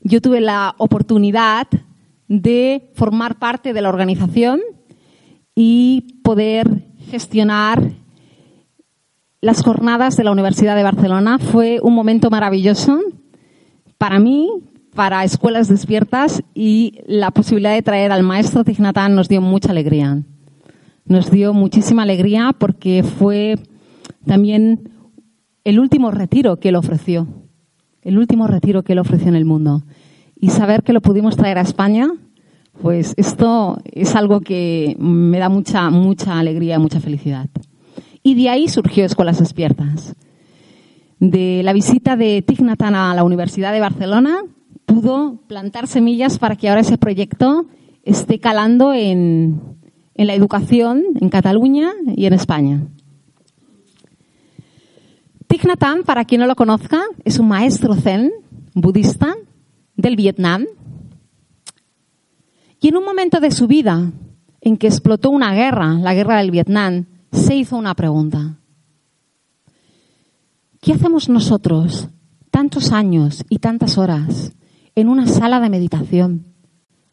Yo 0.02 0.20
tuve 0.20 0.42
la 0.42 0.74
oportunidad 0.76 1.68
de 2.28 2.90
formar 2.92 3.38
parte 3.38 3.72
de 3.72 3.80
la 3.80 3.88
organización 3.88 4.60
y 5.54 6.20
poder 6.22 6.84
gestionar 7.10 7.92
las 9.40 9.62
jornadas 9.62 10.18
de 10.18 10.24
la 10.24 10.32
Universidad 10.32 10.76
de 10.76 10.82
Barcelona. 10.82 11.38
Fue 11.38 11.80
un 11.82 11.94
momento 11.94 12.28
maravilloso 12.28 13.00
para 13.96 14.18
mí, 14.18 14.50
para 14.94 15.24
escuelas 15.24 15.68
despiertas 15.68 16.42
y 16.54 17.00
la 17.06 17.30
posibilidad 17.30 17.74
de 17.74 17.82
traer 17.82 18.12
al 18.12 18.22
maestro 18.22 18.64
Tignatán 18.64 19.14
nos 19.14 19.28
dio 19.28 19.40
mucha 19.40 19.70
alegría. 19.70 20.22
Nos 21.04 21.30
dio 21.30 21.54
muchísima 21.54 22.02
alegría 22.02 22.54
porque 22.58 23.02
fue 23.02 23.58
también 24.26 24.90
el 25.64 25.78
último 25.78 26.10
retiro 26.10 26.58
que 26.58 26.70
él 26.70 26.76
ofreció. 26.76 27.26
El 28.02 28.18
último 28.18 28.46
retiro 28.46 28.82
que 28.82 28.92
él 28.92 28.98
ofreció 28.98 29.28
en 29.28 29.36
el 29.36 29.44
mundo. 29.44 29.82
Y 30.36 30.50
saber 30.50 30.82
que 30.82 30.92
lo 30.92 31.00
pudimos 31.00 31.36
traer 31.36 31.58
a 31.58 31.62
España, 31.62 32.08
pues 32.80 33.14
esto 33.16 33.78
es 33.84 34.14
algo 34.14 34.40
que 34.40 34.96
me 34.98 35.38
da 35.38 35.48
mucha, 35.48 35.90
mucha 35.90 36.38
alegría, 36.38 36.78
mucha 36.78 37.00
felicidad. 37.00 37.48
Y 38.22 38.34
de 38.34 38.48
ahí 38.48 38.68
surgió 38.68 39.04
Escuelas 39.04 39.38
Despiertas. 39.38 40.14
De 41.18 41.62
la 41.64 41.72
visita 41.72 42.16
de 42.16 42.42
Tignatan 42.42 42.94
a 42.94 43.14
la 43.14 43.24
Universidad 43.24 43.72
de 43.72 43.80
Barcelona, 43.80 44.42
pudo 44.88 45.36
plantar 45.46 45.86
semillas 45.86 46.38
para 46.38 46.56
que 46.56 46.68
ahora 46.68 46.80
ese 46.80 46.96
proyecto 46.96 47.66
esté 48.02 48.40
calando 48.40 48.94
en, 48.94 49.60
en 50.14 50.26
la 50.26 50.34
educación 50.34 51.04
en 51.20 51.28
Cataluña 51.28 51.92
y 52.16 52.24
en 52.24 52.32
España. 52.32 52.88
Thich 55.46 55.64
Nhat 55.64 56.04
para 56.04 56.24
quien 56.24 56.40
no 56.40 56.46
lo 56.46 56.56
conozca, 56.56 57.02
es 57.24 57.38
un 57.38 57.48
maestro 57.48 57.94
zen 57.94 58.32
budista 58.74 59.36
del 59.94 60.16
Vietnam. 60.16 60.64
Y 62.80 62.88
en 62.88 62.96
un 62.96 63.04
momento 63.04 63.40
de 63.40 63.50
su 63.50 63.66
vida 63.66 64.10
en 64.60 64.76
que 64.78 64.86
explotó 64.86 65.30
una 65.30 65.52
guerra, 65.52 65.94
la 65.94 66.14
guerra 66.14 66.38
del 66.38 66.50
Vietnam, 66.50 67.06
se 67.30 67.56
hizo 67.56 67.76
una 67.76 67.94
pregunta. 67.94 68.58
¿Qué 70.80 70.92
hacemos 70.94 71.28
nosotros 71.28 72.08
tantos 72.50 72.92
años 72.92 73.44
y 73.50 73.58
tantas 73.58 73.98
horas 73.98 74.52
en 74.98 75.08
una 75.08 75.28
sala 75.28 75.60
de 75.60 75.70
meditación, 75.70 76.44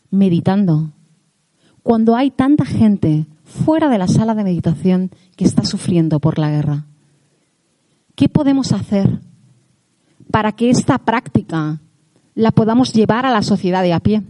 meditando, 0.09 0.89
cuando 1.83 2.15
hay 2.15 2.31
tanta 2.31 2.65
gente 2.65 3.27
fuera 3.43 3.89
de 3.89 3.99
la 3.99 4.07
sala 4.07 4.33
de 4.33 4.43
meditación 4.43 5.11
que 5.35 5.45
está 5.45 5.63
sufriendo 5.65 6.19
por 6.19 6.39
la 6.39 6.49
guerra? 6.49 6.85
¿Qué 8.15 8.27
podemos 8.27 8.71
hacer 8.71 9.19
para 10.31 10.53
que 10.53 10.71
esta 10.71 10.97
práctica 10.97 11.79
la 12.33 12.49
podamos 12.49 12.91
llevar 12.91 13.27
a 13.27 13.31
la 13.31 13.43
sociedad 13.43 13.83
de 13.83 13.93
a 13.93 13.99
pie? 13.99 14.23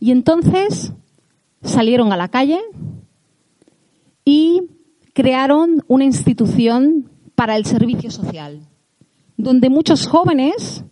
Y 0.00 0.10
entonces 0.10 0.94
salieron 1.60 2.10
a 2.10 2.16
la 2.16 2.28
calle 2.28 2.60
y 4.24 4.62
crearon 5.12 5.84
una 5.88 6.04
institución 6.04 7.10
para 7.34 7.54
el 7.56 7.66
servicio 7.66 8.10
social, 8.10 8.60
donde 9.36 9.68
muchos 9.68 10.06
jóvenes 10.06 10.86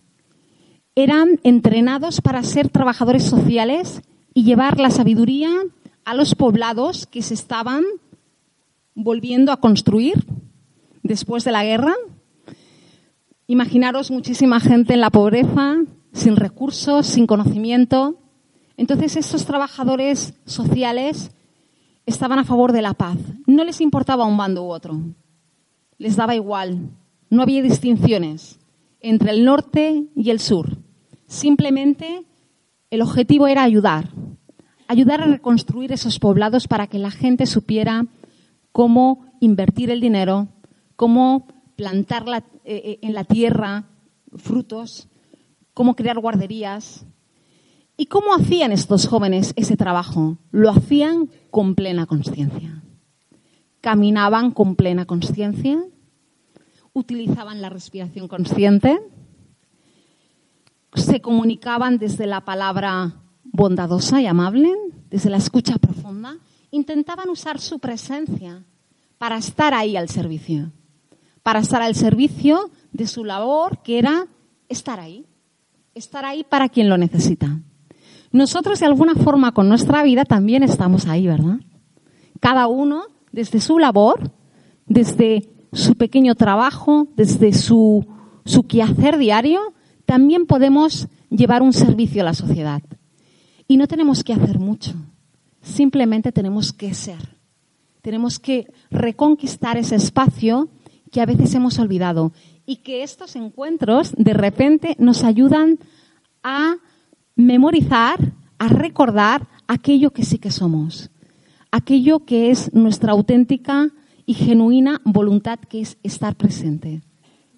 eran 0.96 1.40
entrenados 1.42 2.20
para 2.20 2.42
ser 2.42 2.68
trabajadores 2.68 3.24
sociales 3.24 4.02
y 4.32 4.44
llevar 4.44 4.78
la 4.78 4.90
sabiduría 4.90 5.50
a 6.04 6.14
los 6.14 6.34
poblados 6.34 7.06
que 7.06 7.22
se 7.22 7.34
estaban 7.34 7.82
volviendo 8.94 9.50
a 9.52 9.58
construir 9.58 10.24
después 11.02 11.44
de 11.44 11.52
la 11.52 11.64
guerra. 11.64 11.94
Imaginaros 13.46 14.10
muchísima 14.10 14.60
gente 14.60 14.94
en 14.94 15.00
la 15.00 15.10
pobreza, 15.10 15.76
sin 16.12 16.36
recursos, 16.36 17.06
sin 17.06 17.26
conocimiento. 17.26 18.16
Entonces, 18.76 19.16
estos 19.16 19.44
trabajadores 19.44 20.34
sociales 20.46 21.30
estaban 22.06 22.38
a 22.38 22.44
favor 22.44 22.72
de 22.72 22.82
la 22.82 22.94
paz. 22.94 23.18
No 23.46 23.64
les 23.64 23.80
importaba 23.80 24.26
un 24.26 24.36
bando 24.36 24.64
u 24.64 24.70
otro. 24.70 25.00
les 25.96 26.16
daba 26.16 26.34
igual, 26.34 26.90
no 27.30 27.42
había 27.42 27.62
distinciones 27.62 28.58
entre 29.00 29.30
el 29.30 29.44
norte 29.44 30.04
y 30.16 30.30
el 30.30 30.40
sur. 30.40 30.83
Simplemente 31.34 32.24
el 32.90 33.02
objetivo 33.02 33.48
era 33.48 33.64
ayudar, 33.64 34.08
ayudar 34.86 35.20
a 35.20 35.26
reconstruir 35.26 35.90
esos 35.90 36.20
poblados 36.20 36.68
para 36.68 36.86
que 36.86 37.00
la 37.00 37.10
gente 37.10 37.46
supiera 37.46 38.06
cómo 38.70 39.26
invertir 39.40 39.90
el 39.90 40.00
dinero, 40.00 40.46
cómo 40.94 41.48
plantar 41.74 42.24
eh, 42.28 42.42
eh, 42.64 42.98
en 43.02 43.14
la 43.14 43.24
tierra 43.24 43.82
frutos, 44.36 45.08
cómo 45.74 45.96
crear 45.96 46.20
guarderías. 46.20 47.04
¿Y 47.96 48.06
cómo 48.06 48.32
hacían 48.32 48.70
estos 48.70 49.08
jóvenes 49.08 49.54
ese 49.56 49.76
trabajo? 49.76 50.38
Lo 50.52 50.70
hacían 50.70 51.30
con 51.50 51.74
plena 51.74 52.06
conciencia. 52.06 52.84
Caminaban 53.80 54.52
con 54.52 54.76
plena 54.76 55.04
conciencia, 55.04 55.82
utilizaban 56.92 57.60
la 57.60 57.70
respiración 57.70 58.28
consciente, 58.28 59.00
se 60.94 61.20
comunicaban 61.20 61.98
desde 61.98 62.26
la 62.26 62.42
palabra 62.42 63.14
bondadosa 63.44 64.20
y 64.20 64.26
amable, 64.26 64.72
desde 65.10 65.30
la 65.30 65.36
escucha 65.36 65.78
profunda, 65.78 66.36
intentaban 66.70 67.28
usar 67.28 67.60
su 67.60 67.78
presencia 67.78 68.64
para 69.18 69.36
estar 69.36 69.74
ahí 69.74 69.96
al 69.96 70.08
servicio, 70.08 70.72
para 71.42 71.60
estar 71.60 71.82
al 71.82 71.94
servicio 71.94 72.70
de 72.92 73.06
su 73.06 73.24
labor, 73.24 73.78
que 73.82 73.98
era 73.98 74.26
estar 74.68 74.98
ahí, 75.00 75.26
estar 75.94 76.24
ahí 76.24 76.44
para 76.44 76.68
quien 76.68 76.88
lo 76.88 76.98
necesita. 76.98 77.60
Nosotros 78.32 78.80
de 78.80 78.86
alguna 78.86 79.14
forma 79.14 79.52
con 79.52 79.68
nuestra 79.68 80.02
vida 80.02 80.24
también 80.24 80.64
estamos 80.64 81.06
ahí, 81.06 81.26
¿verdad? 81.26 81.60
Cada 82.40 82.66
uno 82.66 83.04
desde 83.30 83.60
su 83.60 83.78
labor, 83.78 84.32
desde 84.86 85.48
su 85.72 85.94
pequeño 85.94 86.34
trabajo, 86.34 87.08
desde 87.16 87.52
su, 87.52 88.06
su 88.44 88.66
quehacer 88.66 89.18
diario, 89.18 89.60
también 90.06 90.46
podemos 90.46 91.08
llevar 91.30 91.62
un 91.62 91.72
servicio 91.72 92.22
a 92.22 92.26
la 92.26 92.34
sociedad. 92.34 92.82
Y 93.66 93.76
no 93.76 93.86
tenemos 93.86 94.22
que 94.22 94.32
hacer 94.32 94.58
mucho, 94.58 94.94
simplemente 95.62 96.32
tenemos 96.32 96.72
que 96.72 96.94
ser. 96.94 97.34
Tenemos 98.02 98.38
que 98.38 98.70
reconquistar 98.90 99.78
ese 99.78 99.96
espacio 99.96 100.68
que 101.10 101.22
a 101.22 101.26
veces 101.26 101.54
hemos 101.54 101.78
olvidado 101.78 102.32
y 102.66 102.76
que 102.76 103.02
estos 103.02 103.34
encuentros 103.36 104.12
de 104.16 104.34
repente 104.34 104.94
nos 104.98 105.24
ayudan 105.24 105.78
a 106.42 106.76
memorizar, 107.34 108.32
a 108.58 108.68
recordar 108.68 109.46
aquello 109.66 110.10
que 110.10 110.24
sí 110.24 110.38
que 110.38 110.50
somos, 110.50 111.10
aquello 111.70 112.26
que 112.26 112.50
es 112.50 112.74
nuestra 112.74 113.12
auténtica 113.12 113.90
y 114.26 114.34
genuina 114.34 115.00
voluntad, 115.04 115.58
que 115.58 115.80
es 115.80 115.96
estar 116.02 116.36
presente, 116.36 117.02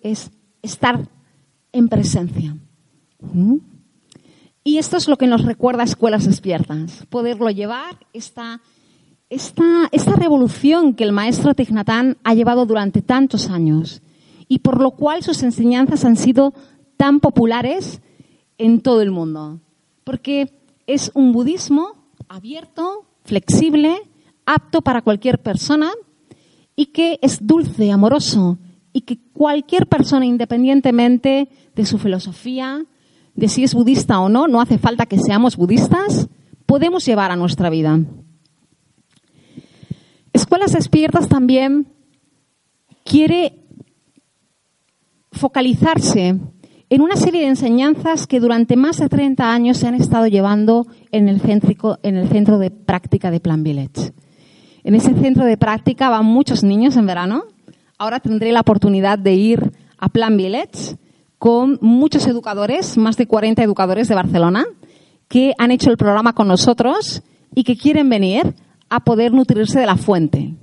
es 0.00 0.30
estar 0.62 1.08
en 1.76 1.88
presencia. 1.88 2.56
¿Mm? 3.20 3.56
Y 4.64 4.78
esto 4.78 4.96
es 4.96 5.06
lo 5.06 5.16
que 5.16 5.26
nos 5.26 5.44
recuerda 5.44 5.84
Escuelas 5.84 6.26
Despiertas, 6.26 7.06
poderlo 7.08 7.50
llevar, 7.50 7.98
esta, 8.12 8.62
esta, 9.30 9.88
esta 9.92 10.16
revolución 10.16 10.94
que 10.94 11.04
el 11.04 11.12
maestro 11.12 11.54
Tignatán 11.54 12.16
ha 12.24 12.34
llevado 12.34 12.66
durante 12.66 13.02
tantos 13.02 13.48
años 13.48 14.02
y 14.48 14.58
por 14.60 14.80
lo 14.80 14.92
cual 14.92 15.22
sus 15.22 15.42
enseñanzas 15.42 16.04
han 16.04 16.16
sido 16.16 16.52
tan 16.96 17.20
populares 17.20 18.00
en 18.58 18.80
todo 18.80 19.02
el 19.02 19.10
mundo. 19.10 19.60
Porque 20.02 20.52
es 20.86 21.12
un 21.14 21.32
budismo 21.32 21.92
abierto, 22.28 23.06
flexible, 23.24 23.96
apto 24.46 24.82
para 24.82 25.02
cualquier 25.02 25.40
persona 25.40 25.92
y 26.74 26.86
que 26.86 27.18
es 27.22 27.46
dulce, 27.46 27.92
amoroso 27.92 28.58
y 28.96 29.02
que 29.02 29.18
cualquier 29.34 29.86
persona, 29.88 30.24
independientemente 30.24 31.50
de 31.74 31.84
su 31.84 31.98
filosofía, 31.98 32.86
de 33.34 33.48
si 33.50 33.62
es 33.62 33.74
budista 33.74 34.20
o 34.20 34.30
no, 34.30 34.48
no 34.48 34.58
hace 34.58 34.78
falta 34.78 35.04
que 35.04 35.18
seamos 35.18 35.58
budistas, 35.58 36.30
podemos 36.64 37.04
llevar 37.04 37.30
a 37.30 37.36
nuestra 37.36 37.68
vida. 37.68 38.00
Escuelas 40.32 40.72
Despiertas 40.72 41.28
también 41.28 41.88
quiere 43.04 43.66
focalizarse 45.30 46.40
en 46.88 47.02
una 47.02 47.16
serie 47.16 47.42
de 47.42 47.48
enseñanzas 47.48 48.26
que 48.26 48.40
durante 48.40 48.76
más 48.76 48.96
de 48.96 49.10
30 49.10 49.52
años 49.52 49.76
se 49.76 49.88
han 49.88 49.94
estado 49.94 50.26
llevando 50.26 50.86
en 51.12 51.28
el, 51.28 51.42
en 52.02 52.16
el 52.16 52.28
centro 52.30 52.58
de 52.58 52.70
práctica 52.70 53.30
de 53.30 53.40
Plan 53.40 53.62
Village. 53.62 54.14
En 54.84 54.94
ese 54.94 55.12
centro 55.12 55.44
de 55.44 55.58
práctica 55.58 56.08
van 56.08 56.24
muchos 56.24 56.64
niños 56.64 56.96
en 56.96 57.04
verano. 57.04 57.44
Ahora 57.98 58.20
tendré 58.20 58.52
la 58.52 58.60
oportunidad 58.60 59.18
de 59.18 59.34
ir 59.34 59.72
a 59.98 60.08
Plan 60.08 60.36
Village 60.36 60.96
con 61.38 61.78
muchos 61.80 62.26
educadores, 62.26 62.96
más 62.96 63.16
de 63.16 63.26
40 63.26 63.62
educadores 63.62 64.08
de 64.08 64.14
Barcelona, 64.14 64.64
que 65.28 65.54
han 65.58 65.70
hecho 65.70 65.90
el 65.90 65.96
programa 65.96 66.34
con 66.34 66.48
nosotros 66.48 67.22
y 67.54 67.64
que 67.64 67.76
quieren 67.76 68.08
venir 68.08 68.54
a 68.88 69.00
poder 69.00 69.32
nutrirse 69.32 69.80
de 69.80 69.86
la 69.86 69.96
fuente. 69.96 70.54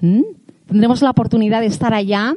¿Mm? 0.00 0.22
Tendremos 0.66 1.02
la 1.02 1.10
oportunidad 1.10 1.60
de 1.60 1.66
estar 1.66 1.92
allá 1.94 2.34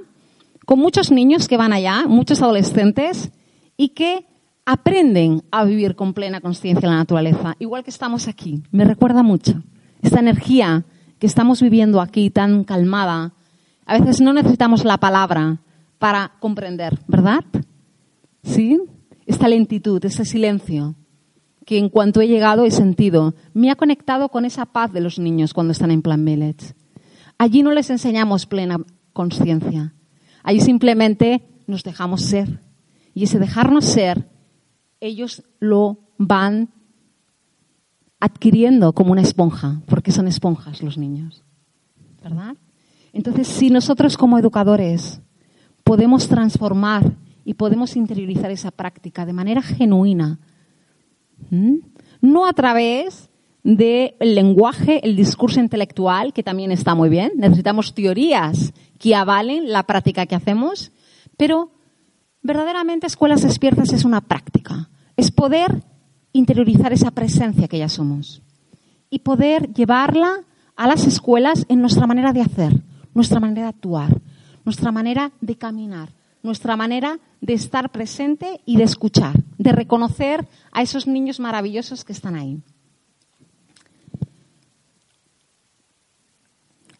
con 0.65 0.79
muchos 0.79 1.11
niños 1.11 1.47
que 1.47 1.57
van 1.57 1.73
allá, 1.73 2.05
muchos 2.07 2.41
adolescentes, 2.41 3.31
y 3.77 3.89
que 3.89 4.25
aprenden 4.65 5.43
a 5.51 5.63
vivir 5.63 5.95
con 5.95 6.13
plena 6.13 6.41
conciencia 6.41 6.89
la 6.89 6.95
naturaleza, 6.95 7.55
igual 7.59 7.83
que 7.83 7.91
estamos 7.91 8.27
aquí. 8.27 8.63
Me 8.71 8.83
recuerda 8.83 9.21
mucho 9.21 9.61
esta 10.01 10.19
energía 10.19 10.85
que 11.19 11.27
estamos 11.27 11.61
viviendo 11.61 12.01
aquí 12.01 12.29
tan 12.29 12.63
calmada. 12.63 13.33
A 13.85 13.99
veces 13.99 14.21
no 14.21 14.33
necesitamos 14.33 14.83
la 14.83 14.97
palabra 14.97 15.59
para 15.99 16.33
comprender, 16.39 16.99
¿verdad? 17.07 17.43
¿Sí? 18.43 18.79
Esta 19.25 19.47
lentitud, 19.47 20.03
este 20.03 20.25
silencio, 20.25 20.95
que 21.65 21.77
en 21.77 21.89
cuanto 21.89 22.21
he 22.21 22.27
llegado 22.27 22.65
he 22.65 22.71
sentido, 22.71 23.35
me 23.53 23.71
ha 23.71 23.75
conectado 23.75 24.29
con 24.29 24.45
esa 24.45 24.65
paz 24.65 24.91
de 24.91 25.01
los 25.01 25.19
niños 25.19 25.53
cuando 25.53 25.71
están 25.71 25.91
en 25.91 26.01
Plan 26.01 26.23
Village. 26.23 26.73
Allí 27.37 27.63
no 27.63 27.71
les 27.71 27.89
enseñamos 27.89 28.45
plena 28.45 28.77
conciencia, 29.13 29.93
Ahí 30.45 30.61
simplemente 30.61 31.41
nos 31.65 31.83
dejamos 31.83 32.21
ser. 32.21 32.61
Y 33.15 33.23
ese 33.23 33.39
dejarnos 33.39 33.83
ser, 33.85 34.29
ellos 34.99 35.43
lo 35.59 35.97
van 36.19 36.69
adquiriendo 38.19 38.93
como 38.93 39.11
una 39.11 39.23
esponja, 39.23 39.81
porque 39.87 40.11
son 40.11 40.27
esponjas 40.27 40.83
los 40.83 40.99
niños. 40.99 41.43
¿Verdad? 42.23 42.57
Entonces, 43.15 43.47
si 43.47 43.69
nosotros 43.69 44.17
como 44.17 44.37
educadores 44.37 45.21
podemos 45.85 46.27
transformar 46.27 47.13
y 47.45 47.53
podemos 47.53 47.95
interiorizar 47.95 48.51
esa 48.51 48.71
práctica 48.71 49.25
de 49.25 49.31
manera 49.31 49.61
genuina, 49.61 50.37
no 52.19 52.45
a 52.45 52.51
través 52.51 53.29
del 53.63 54.15
lenguaje, 54.19 54.99
el 55.07 55.15
discurso 55.15 55.61
intelectual, 55.61 56.33
que 56.33 56.43
también 56.43 56.73
está 56.73 56.93
muy 56.93 57.07
bien, 57.07 57.31
necesitamos 57.37 57.95
teorías 57.95 58.73
que 58.99 59.15
avalen 59.15 59.71
la 59.71 59.83
práctica 59.83 60.25
que 60.25 60.35
hacemos, 60.35 60.91
pero 61.37 61.71
verdaderamente 62.41 63.07
Escuelas 63.07 63.43
Despiertas 63.43 63.93
es 63.93 64.03
una 64.03 64.19
práctica, 64.19 64.89
es 65.15 65.31
poder 65.31 65.85
interiorizar 66.33 66.91
esa 66.91 67.11
presencia 67.11 67.69
que 67.69 67.77
ya 67.77 67.87
somos 67.87 68.41
y 69.09 69.19
poder 69.19 69.73
llevarla 69.73 70.41
a 70.75 70.85
las 70.85 71.07
escuelas 71.07 71.65
en 71.69 71.79
nuestra 71.79 72.07
manera 72.07 72.33
de 72.33 72.41
hacer, 72.41 72.83
nuestra 73.15 73.39
manera 73.39 73.63
de 73.63 73.69
actuar, 73.69 74.21
nuestra 74.63 74.91
manera 74.91 75.31
de 75.41 75.57
caminar, 75.57 76.09
nuestra 76.43 76.75
manera 76.75 77.17
de 77.41 77.53
estar 77.53 77.89
presente 77.91 78.61
y 78.65 78.77
de 78.77 78.83
escuchar, 78.83 79.33
de 79.57 79.71
reconocer 79.71 80.47
a 80.71 80.83
esos 80.83 81.07
niños 81.07 81.39
maravillosos 81.39 82.03
que 82.03 82.13
están 82.13 82.35
ahí. 82.35 82.61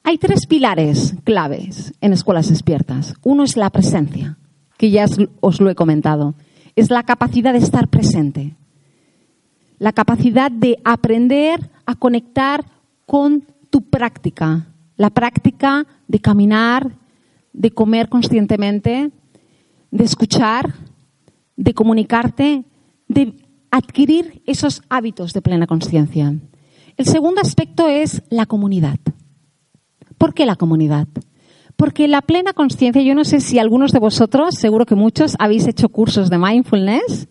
Hay 0.04 0.18
tres 0.18 0.46
pilares 0.46 1.16
claves 1.24 1.94
en 2.00 2.14
escuelas 2.14 2.50
despiertas. 2.50 3.16
Uno 3.24 3.44
es 3.44 3.58
la 3.58 3.72
presencia, 3.72 4.38
que 4.78 4.92
ya 4.92 5.06
os 5.42 5.60
lo 5.60 5.70
he 5.70 5.76
comentado. 5.76 6.36
Es 6.76 6.92
la 6.92 7.04
capacidad 7.04 7.54
de 7.54 7.60
estar 7.60 7.88
presente. 7.88 8.56
La 9.80 9.94
capacidad 9.94 10.52
de 10.52 10.78
aprender 10.86 11.72
a 11.88 11.96
conectar 11.96 12.64
con 13.08 13.46
tu 13.72 13.82
práctica. 13.82 14.68
La 14.98 15.10
práctica 15.10 15.86
de 16.08 16.20
caminar, 16.20 16.98
de 17.54 17.72
comer 17.72 18.10
conscientemente, 18.10 19.12
de 19.92 20.04
escuchar, 20.04 20.74
de 21.56 21.74
comunicarte, 21.74 22.66
de 23.08 23.36
adquirir 23.72 24.42
esos 24.46 24.82
hábitos 24.90 25.34
de 25.34 25.42
plena 25.42 25.68
conciencia. 25.68 26.34
El 26.98 27.06
segundo 27.06 27.42
aspecto 27.42 27.88
es 27.88 28.24
la 28.30 28.46
comunidad. 28.46 29.00
¿Por 30.18 30.34
qué 30.34 30.46
la 30.46 30.56
comunidad? 30.56 31.08
Porque 31.76 32.08
la 32.08 32.22
plena 32.22 32.54
conciencia, 32.54 33.02
yo 33.02 33.16
no 33.16 33.26
sé 33.26 33.42
si 33.42 33.60
algunos 33.60 33.92
de 33.92 34.00
vosotros, 34.00 34.56
seguro 34.56 34.86
que 34.86 34.96
muchos, 34.96 35.36
habéis 35.40 35.68
hecho 35.68 35.90
cursos 35.90 36.30
de 36.30 36.38
mindfulness. 36.38 37.28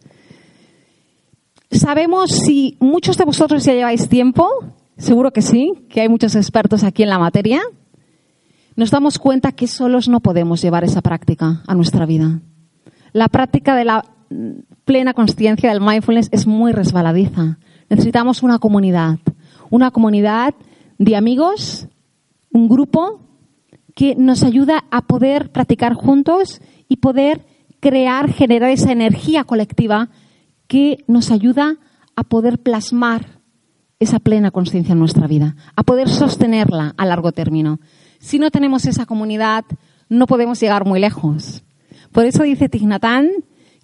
Sabemos 1.71 2.31
si 2.31 2.77
muchos 2.79 3.17
de 3.17 3.25
vosotros 3.25 3.65
ya 3.65 3.73
lleváis 3.73 4.09
tiempo, 4.09 4.49
seguro 4.97 5.33
que 5.33 5.43
sí, 5.43 5.73
que 5.89 6.01
hay 6.01 6.09
muchos 6.09 6.35
expertos 6.35 6.85
aquí 6.85 7.03
en 7.03 7.11
la 7.11 7.19
materia. 7.19 7.61
nos 8.77 8.91
damos 8.91 9.19
cuenta 9.19 9.53
que 9.53 9.69
solos 9.69 10.09
no 10.09 10.21
podemos 10.21 10.61
llevar 10.61 10.83
esa 10.83 11.01
práctica 11.01 11.63
a 11.67 11.75
nuestra 11.75 12.07
vida. 12.07 12.41
La 13.13 13.29
práctica 13.29 13.77
de 13.77 13.85
la 13.85 14.05
plena 14.85 15.15
conciencia 15.15 15.71
del 15.71 15.81
mindfulness 15.81 16.29
es 16.33 16.47
muy 16.47 16.73
resbaladiza. 16.73 17.59
Necesitamos 17.89 18.43
una 18.43 18.59
comunidad, 18.59 19.19
una 19.71 19.91
comunidad 19.91 20.55
de 20.99 21.17
amigos, 21.17 21.87
un 22.53 22.69
grupo 22.69 23.21
que 23.95 24.17
nos 24.17 24.43
ayuda 24.43 24.85
a 24.91 25.03
poder 25.03 25.53
practicar 25.53 25.95
juntos 25.95 26.61
y 26.89 26.97
poder 26.97 27.47
crear, 27.81 28.33
generar 28.33 28.71
esa 28.71 28.93
energía 28.93 29.45
colectiva 29.45 30.09
que 30.67 31.05
nos 31.07 31.31
ayuda 31.31 31.77
a 32.17 32.25
poder 32.25 32.59
plasmar 32.59 33.41
esa 34.01 34.19
plena 34.19 34.51
conciencia 34.51 34.93
en 34.93 34.99
nuestra 34.99 35.27
vida, 35.27 35.57
a 35.77 35.83
poder 35.83 36.09
sostenerla 36.09 36.95
a 36.97 37.07
largo 37.07 37.33
término. 37.33 37.81
Si 38.19 38.39
no 38.39 38.51
tenemos 38.51 38.87
esa 38.87 39.07
comunidad, 39.07 39.65
no 40.09 40.27
podemos 40.27 40.61
llegar 40.61 40.85
muy 40.85 41.01
lejos. 41.01 41.63
Por 42.13 42.27
eso 42.27 42.43
dice 42.43 42.69
Tignatán 42.69 43.29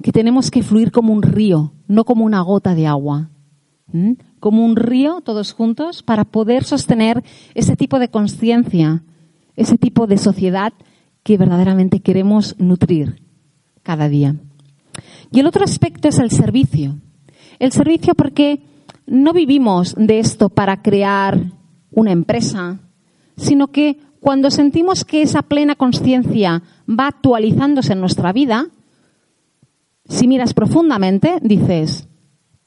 que 0.03 0.13
tenemos 0.13 0.51
que 0.51 0.63
fluir 0.63 0.93
como 0.93 1.13
un 1.13 1.23
río, 1.23 1.73
no 1.87 2.05
como 2.05 2.25
una 2.25 2.41
gota 2.41 2.75
de 2.75 2.87
agua. 2.87 3.31
Como 4.39 4.65
un 4.65 4.77
río, 4.77 5.21
todos 5.21 5.53
juntos, 5.53 6.03
para 6.03 6.25
poder 6.25 6.65
sostener 6.65 7.25
ese 7.55 7.77
tipo 7.77 7.99
de 7.99 8.09
conciencia, 8.09 9.03
ese 9.57 9.77
tipo 9.77 10.07
de 10.07 10.17
sociedad 10.17 10.73
que 11.23 11.37
verdaderamente 11.37 12.01
queremos 12.01 12.55
nutrir 12.59 13.21
cada 13.83 14.09
día. 14.09 14.37
Y 15.33 15.41
el 15.41 15.47
otro 15.47 15.65
aspecto 15.65 16.09
es 16.09 16.19
el 16.19 16.31
servicio. 16.31 16.99
El 17.59 17.73
servicio 17.73 18.15
porque 18.15 18.63
no 19.11 19.33
vivimos 19.33 19.95
de 19.99 20.21
esto 20.21 20.49
para 20.49 20.83
crear 20.83 21.53
una 21.91 22.13
empresa, 22.13 22.79
sino 23.37 23.67
que 23.69 23.99
cuando 24.21 24.53
sentimos 24.53 25.05
que 25.05 25.23
esa 25.23 25.43
plena 25.43 25.75
conciencia 25.75 26.63
va 26.89 27.09
actualizándose 27.09 27.93
en 27.93 28.01
nuestra 28.01 28.33
vida, 28.33 28.69
si 30.05 30.29
miras 30.29 30.55
profundamente, 30.55 31.39
dices, 31.43 32.07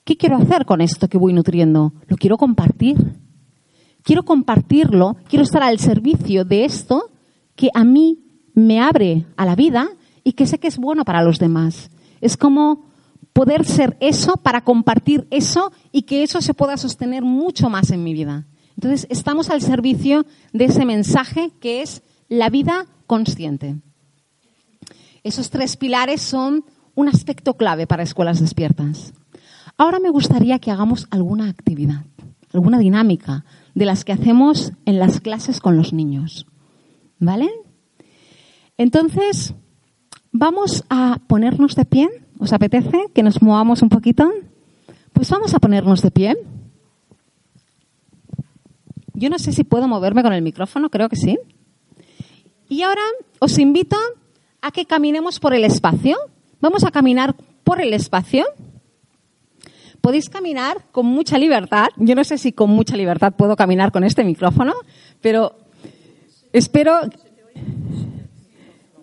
¿qué 0.03 0.17
quiero 0.17 0.35
hacer 0.35 0.65
con 0.65 0.81
esto 0.81 1.07
que 1.07 1.17
voy 1.17 1.31
nutriendo? 1.31 1.93
Lo 2.07 2.17
quiero 2.17 2.37
compartir. 2.37 2.97
Quiero 4.03 4.23
compartirlo, 4.23 5.15
quiero 5.29 5.43
estar 5.43 5.63
al 5.63 5.79
servicio 5.79 6.43
de 6.43 6.65
esto 6.65 7.09
que 7.55 7.69
a 7.73 7.85
mí 7.85 8.19
me 8.53 8.81
abre 8.81 9.25
a 9.37 9.45
la 9.45 9.55
vida 9.55 9.87
y 10.25 10.33
que 10.33 10.45
sé 10.45 10.59
que 10.59 10.67
es 10.67 10.77
bueno 10.77 11.05
para 11.05 11.23
los 11.23 11.39
demás. 11.39 11.89
Es 12.19 12.35
como 12.35 12.92
poder 13.31 13.65
ser 13.65 13.97
eso 13.99 14.37
para 14.37 14.63
compartir 14.63 15.27
eso 15.31 15.71
y 15.91 16.03
que 16.03 16.23
eso 16.23 16.41
se 16.41 16.53
pueda 16.53 16.77
sostener 16.77 17.23
mucho 17.23 17.69
más 17.69 17.91
en 17.91 18.03
mi 18.03 18.13
vida. 18.13 18.45
Entonces, 18.75 19.07
estamos 19.09 19.49
al 19.49 19.61
servicio 19.61 20.25
de 20.51 20.65
ese 20.65 20.85
mensaje 20.85 21.51
que 21.59 21.81
es 21.81 22.01
la 22.27 22.49
vida 22.49 22.87
consciente. 23.07 23.75
Esos 25.23 25.49
tres 25.49 25.77
pilares 25.77 26.21
son 26.21 26.65
un 26.95 27.07
aspecto 27.07 27.55
clave 27.55 27.87
para 27.87 28.03
escuelas 28.03 28.39
despiertas. 28.39 29.13
Ahora 29.77 29.99
me 29.99 30.09
gustaría 30.09 30.59
que 30.59 30.71
hagamos 30.71 31.07
alguna 31.09 31.49
actividad, 31.49 32.05
alguna 32.51 32.77
dinámica 32.77 33.45
de 33.73 33.85
las 33.85 34.03
que 34.03 34.13
hacemos 34.13 34.73
en 34.85 34.99
las 34.99 35.19
clases 35.19 35.59
con 35.59 35.77
los 35.77 35.93
niños. 35.93 36.45
¿Vale? 37.19 37.49
Entonces, 38.77 39.53
vamos 40.31 40.83
a 40.89 41.19
ponernos 41.27 41.75
de 41.75 41.85
pie. 41.85 42.09
¿Os 42.43 42.51
apetece 42.51 43.07
que 43.13 43.23
nos 43.23 43.41
movamos 43.41 43.81
un 43.81 43.87
poquito? 43.87 44.29
Pues 45.13 45.29
vamos 45.29 45.53
a 45.53 45.59
ponernos 45.59 46.01
de 46.01 46.11
pie. 46.11 46.35
Yo 49.13 49.29
no 49.29 49.39
sé 49.39 49.53
si 49.53 49.63
puedo 49.63 49.87
moverme 49.87 50.23
con 50.23 50.33
el 50.33 50.41
micrófono, 50.41 50.89
creo 50.89 51.07
que 51.07 51.15
sí. 51.15 51.39
Y 52.67 52.81
ahora 52.81 53.01
os 53.39 53.57
invito 53.59 53.95
a 54.61 54.71
que 54.71 54.85
caminemos 54.85 55.39
por 55.39 55.53
el 55.53 55.63
espacio. 55.63 56.17
Vamos 56.59 56.83
a 56.83 56.91
caminar 56.91 57.33
por 57.63 57.79
el 57.79 57.93
espacio. 57.93 58.43
Podéis 60.01 60.27
caminar 60.27 60.83
con 60.91 61.05
mucha 61.05 61.37
libertad. 61.37 61.87
Yo 61.95 62.13
no 62.13 62.25
sé 62.25 62.37
si 62.37 62.51
con 62.51 62.69
mucha 62.71 62.97
libertad 62.97 63.31
puedo 63.37 63.55
caminar 63.55 63.93
con 63.93 64.03
este 64.03 64.25
micrófono, 64.25 64.73
pero 65.21 65.55
espero. 66.51 66.99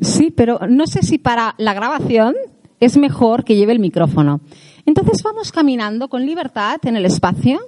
Sí, 0.03 0.31
pero 0.31 0.61
no 0.68 0.87
sé 0.87 1.00
si 1.00 1.16
para 1.16 1.55
la 1.57 1.72
grabación 1.72 2.35
es 2.80 2.96
mejor 2.96 3.44
que 3.44 3.56
lleve 3.56 3.72
el 3.72 3.78
micrófono. 3.78 4.40
Entonces 4.86 5.22
vamos 5.22 5.52
caminando 5.52 6.08
con 6.08 6.26
libertad 6.26 6.78
en 6.84 6.96
el 6.96 7.06
espacio 7.06 7.60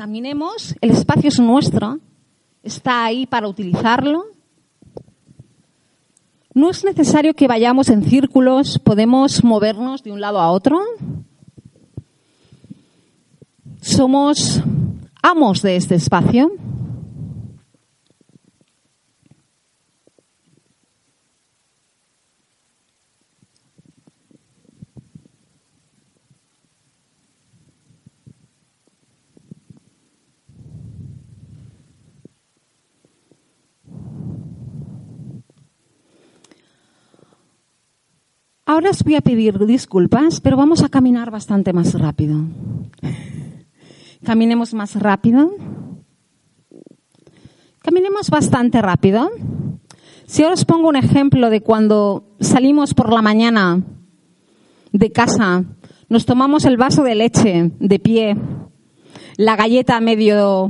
caminemos, 0.00 0.74
el 0.80 0.92
espacio 0.92 1.28
es 1.28 1.38
nuestro, 1.38 1.98
está 2.62 3.04
ahí 3.04 3.26
para 3.26 3.48
utilizarlo. 3.48 4.24
No 6.54 6.70
es 6.70 6.84
necesario 6.84 7.34
que 7.34 7.46
vayamos 7.46 7.90
en 7.90 8.02
círculos, 8.04 8.78
podemos 8.78 9.44
movernos 9.44 10.02
de 10.02 10.12
un 10.12 10.22
lado 10.22 10.40
a 10.40 10.50
otro. 10.50 10.80
Somos 13.82 14.62
amos 15.22 15.60
de 15.60 15.76
este 15.76 15.96
espacio. 15.96 16.50
Ahora 38.70 38.90
os 38.90 39.02
voy 39.02 39.16
a 39.16 39.20
pedir 39.20 39.58
disculpas, 39.66 40.40
pero 40.40 40.56
vamos 40.56 40.84
a 40.84 40.88
caminar 40.88 41.32
bastante 41.32 41.72
más 41.72 41.92
rápido. 41.98 42.36
Caminemos 44.22 44.74
más 44.74 44.94
rápido. 44.94 45.50
Caminemos 47.80 48.30
bastante 48.30 48.80
rápido. 48.80 49.28
Si 50.24 50.44
os 50.44 50.64
pongo 50.64 50.88
un 50.88 50.94
ejemplo 50.94 51.50
de 51.50 51.62
cuando 51.62 52.36
salimos 52.38 52.94
por 52.94 53.12
la 53.12 53.22
mañana 53.22 53.82
de 54.92 55.10
casa, 55.10 55.64
nos 56.08 56.24
tomamos 56.24 56.64
el 56.64 56.76
vaso 56.76 57.02
de 57.02 57.16
leche 57.16 57.72
de 57.76 57.98
pie, 57.98 58.36
la 59.36 59.56
galleta 59.56 59.96
a 59.96 60.00
medio, 60.00 60.68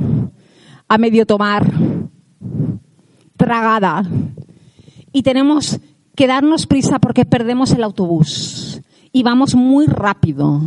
a 0.87 0.97
medio 0.97 1.27
tomar, 1.27 1.71
tragada, 3.37 4.09
y 5.13 5.21
tenemos 5.21 5.79
que 6.21 6.27
darnos 6.27 6.67
prisa 6.67 6.99
porque 6.99 7.25
perdemos 7.25 7.71
el 7.71 7.83
autobús 7.83 8.79
y 9.11 9.23
vamos 9.23 9.55
muy 9.55 9.87
rápido. 9.87 10.61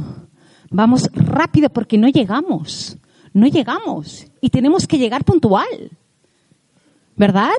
Vamos 0.69 1.09
rápido 1.15 1.69
porque 1.69 1.97
no 1.97 2.09
llegamos. 2.09 2.99
No 3.33 3.47
llegamos 3.47 4.27
y 4.41 4.51
tenemos 4.51 4.89
que 4.89 4.99
llegar 4.99 5.23
puntual. 5.23 5.93
¿Verdad? 7.15 7.53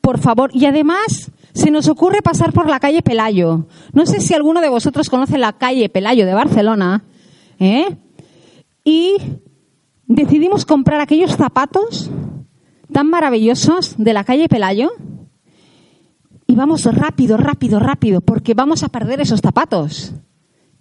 Por 0.00 0.16
favor, 0.16 0.48
y 0.54 0.64
además 0.64 1.30
se 1.52 1.70
nos 1.70 1.86
ocurre 1.88 2.22
pasar 2.22 2.54
por 2.54 2.66
la 2.66 2.80
calle 2.80 3.02
Pelayo. 3.02 3.66
No 3.92 4.06
sé 4.06 4.20
si 4.20 4.32
alguno 4.32 4.62
de 4.62 4.70
vosotros 4.70 5.10
conoce 5.10 5.36
la 5.36 5.52
calle 5.52 5.90
Pelayo 5.90 6.24
de 6.24 6.32
Barcelona. 6.32 7.04
¿eh? 7.58 7.94
Y 8.84 9.16
decidimos 10.06 10.64
comprar 10.64 11.02
aquellos 11.02 11.36
zapatos 11.36 12.10
tan 12.90 13.10
maravillosos 13.10 13.96
de 13.98 14.14
la 14.14 14.24
calle 14.24 14.48
Pelayo 14.48 14.90
y 16.46 16.54
vamos 16.54 16.84
rápido, 16.84 17.36
rápido, 17.36 17.78
rápido, 17.78 18.20
porque 18.20 18.54
vamos 18.54 18.82
a 18.82 18.88
perder 18.88 19.20
esos 19.20 19.40
zapatos 19.40 20.12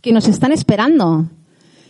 que 0.01 0.11
nos 0.11 0.27
están 0.27 0.51
esperando. 0.51 1.29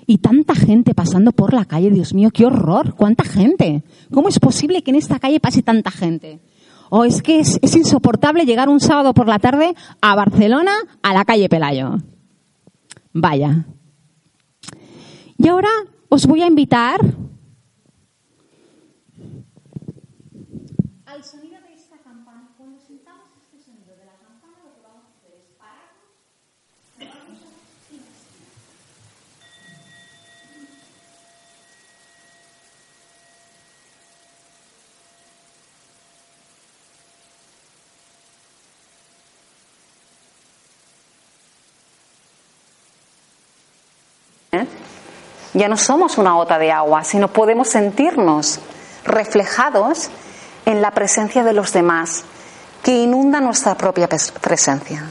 Y 0.06 0.18
tanta 0.18 0.54
gente 0.54 0.94
pasando 0.94 1.32
por 1.32 1.54
la 1.54 1.66
calle, 1.66 1.90
Dios 1.90 2.14
mío, 2.14 2.30
qué 2.32 2.46
horror, 2.46 2.96
cuánta 2.96 3.24
gente. 3.24 3.84
¿Cómo 4.12 4.28
es 4.28 4.40
posible 4.40 4.84
que 4.84 4.92
en 4.92 4.98
esta 4.98 5.18
calle 5.18 5.40
pase 5.40 5.64
tanta 5.64 5.92
gente? 5.92 6.42
O 6.90 7.06
es 7.06 7.22
que 7.22 7.40
es, 7.40 7.58
es 7.62 7.76
insoportable 7.76 8.46
llegar 8.46 8.70
un 8.70 8.80
sábado 8.80 9.14
por 9.14 9.28
la 9.28 9.40
tarde 9.40 9.74
a 10.02 10.16
Barcelona, 10.16 10.74
a 11.02 11.14
la 11.14 11.26
calle 11.26 11.50
Pelayo. 11.50 11.98
Vaya. 13.14 13.66
Y 15.38 15.48
ahora 15.48 15.70
os 16.10 16.28
voy 16.28 16.42
a 16.42 16.48
invitar 16.48 17.00
ya 45.54 45.68
no 45.68 45.78
somos 45.78 46.18
una 46.18 46.34
gota 46.34 46.58
de 46.58 46.72
agua, 46.72 47.04
sino 47.04 47.28
podemos 47.28 47.70
sentirnos 47.70 48.60
reflejados 49.06 50.10
en 50.66 50.82
la 50.82 50.92
presencia 50.92 51.44
de 51.44 51.54
los 51.54 51.74
demás 51.74 52.24
que 52.82 52.92
inunda 52.92 53.40
nuestra 53.40 53.76
propia 53.76 54.08
presencia. 54.08 55.04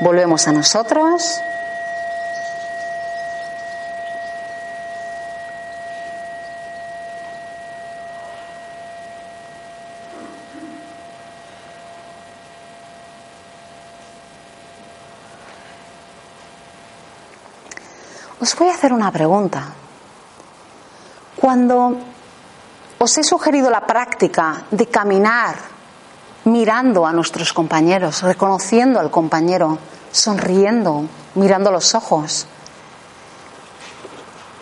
Volvemos 0.00 0.46
a 0.48 0.52
nosotros. 0.52 1.40
Os 18.40 18.56
voy 18.56 18.68
a 18.68 18.74
hacer 18.74 18.92
una 18.92 19.12
pregunta. 19.12 19.68
Cuando 21.36 21.96
os 22.98 23.18
he 23.18 23.22
sugerido 23.22 23.68
la 23.68 23.86
práctica 23.86 24.64
de 24.70 24.86
caminar 24.86 25.56
mirando 26.44 27.06
a 27.06 27.12
nuestros 27.12 27.52
compañeros, 27.52 28.22
reconociendo 28.22 28.98
al 28.98 29.10
compañero, 29.10 29.78
sonriendo, 30.10 31.04
mirando 31.34 31.70
los 31.70 31.94
ojos, 31.94 32.46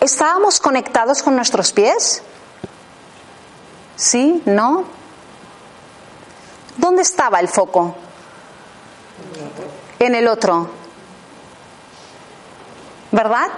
¿estábamos 0.01 0.59
conectados 0.59 1.23
con 1.23 1.37
nuestros 1.37 1.71
pies? 1.71 2.21
¿Sí? 3.95 4.43
¿No? 4.45 4.83
¿Dónde 6.75 7.03
estaba 7.03 7.39
el 7.39 7.47
foco? 7.47 7.95
En 9.99 10.15
el 10.15 10.27
otro. 10.27 10.78
¿Verdad? 13.11 13.49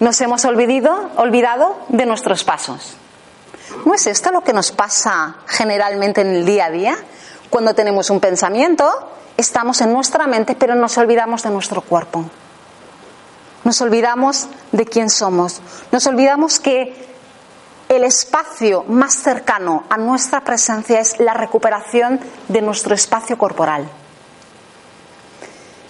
Nos 0.00 0.20
hemos 0.20 0.44
olvidado, 0.44 1.10
olvidado 1.16 1.78
de 1.88 2.04
nuestros 2.04 2.44
pasos. 2.44 2.96
¿No 3.84 3.94
es 3.94 4.06
esto 4.06 4.30
lo 4.30 4.42
que 4.42 4.52
nos 4.52 4.72
pasa 4.72 5.36
generalmente 5.46 6.20
en 6.20 6.28
el 6.28 6.44
día 6.44 6.66
a 6.66 6.70
día? 6.70 6.96
Cuando 7.50 7.74
tenemos 7.74 8.10
un 8.10 8.20
pensamiento, 8.20 8.90
estamos 9.36 9.80
en 9.80 9.92
nuestra 9.92 10.26
mente, 10.26 10.54
pero 10.54 10.74
nos 10.74 10.98
olvidamos 10.98 11.42
de 11.42 11.50
nuestro 11.50 11.80
cuerpo. 11.80 12.24
Nos 13.64 13.80
olvidamos 13.80 14.48
de 14.72 14.84
quién 14.84 15.10
somos. 15.10 15.60
Nos 15.90 16.06
olvidamos 16.06 16.60
que 16.60 17.06
el 17.88 18.04
espacio 18.04 18.84
más 18.88 19.14
cercano 19.14 19.84
a 19.88 19.96
nuestra 19.96 20.42
presencia 20.42 21.00
es 21.00 21.18
la 21.18 21.34
recuperación 21.34 22.20
de 22.48 22.62
nuestro 22.62 22.94
espacio 22.94 23.38
corporal. 23.38 23.88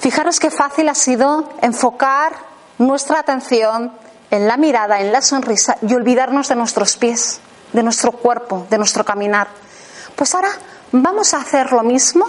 Fijaros 0.06 0.38
qué 0.38 0.52
fácil 0.52 0.88
ha 0.88 0.94
sido 0.94 1.52
enfocar 1.62 2.32
nuestra 2.78 3.18
atención 3.18 3.90
en 4.30 4.46
la 4.46 4.56
mirada, 4.56 5.00
en 5.00 5.10
la 5.10 5.20
sonrisa 5.20 5.78
y 5.82 5.92
olvidarnos 5.94 6.48
de 6.48 6.54
nuestros 6.54 6.96
pies, 6.96 7.40
de 7.72 7.82
nuestro 7.82 8.12
cuerpo, 8.12 8.68
de 8.70 8.78
nuestro 8.78 9.04
caminar. 9.04 9.48
Pues 10.14 10.32
ahora 10.36 10.50
vamos 10.92 11.34
a 11.34 11.38
hacer 11.38 11.72
lo 11.72 11.82
mismo 11.82 12.24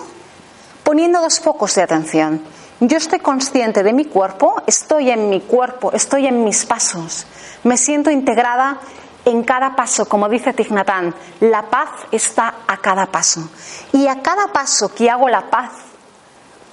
poniendo 0.81 1.21
dos 1.21 1.39
focos 1.39 1.75
de 1.75 1.83
atención. 1.83 2.41
Yo 2.79 2.97
estoy 2.97 3.19
consciente 3.19 3.83
de 3.83 3.93
mi 3.93 4.05
cuerpo, 4.05 4.55
estoy 4.65 5.11
en 5.11 5.29
mi 5.29 5.41
cuerpo, 5.41 5.91
estoy 5.91 6.25
en 6.25 6.43
mis 6.43 6.65
pasos, 6.65 7.27
me 7.63 7.77
siento 7.77 8.09
integrada 8.09 8.79
en 9.23 9.43
cada 9.43 9.75
paso, 9.75 10.09
como 10.09 10.27
dice 10.29 10.51
Tignatán, 10.51 11.13
la 11.41 11.69
paz 11.69 11.89
está 12.11 12.55
a 12.67 12.77
cada 12.77 13.05
paso. 13.05 13.47
Y 13.93 14.07
a 14.07 14.23
cada 14.23 14.47
paso 14.47 14.95
que 14.95 15.11
hago 15.11 15.29
la 15.29 15.51
paz, 15.51 15.73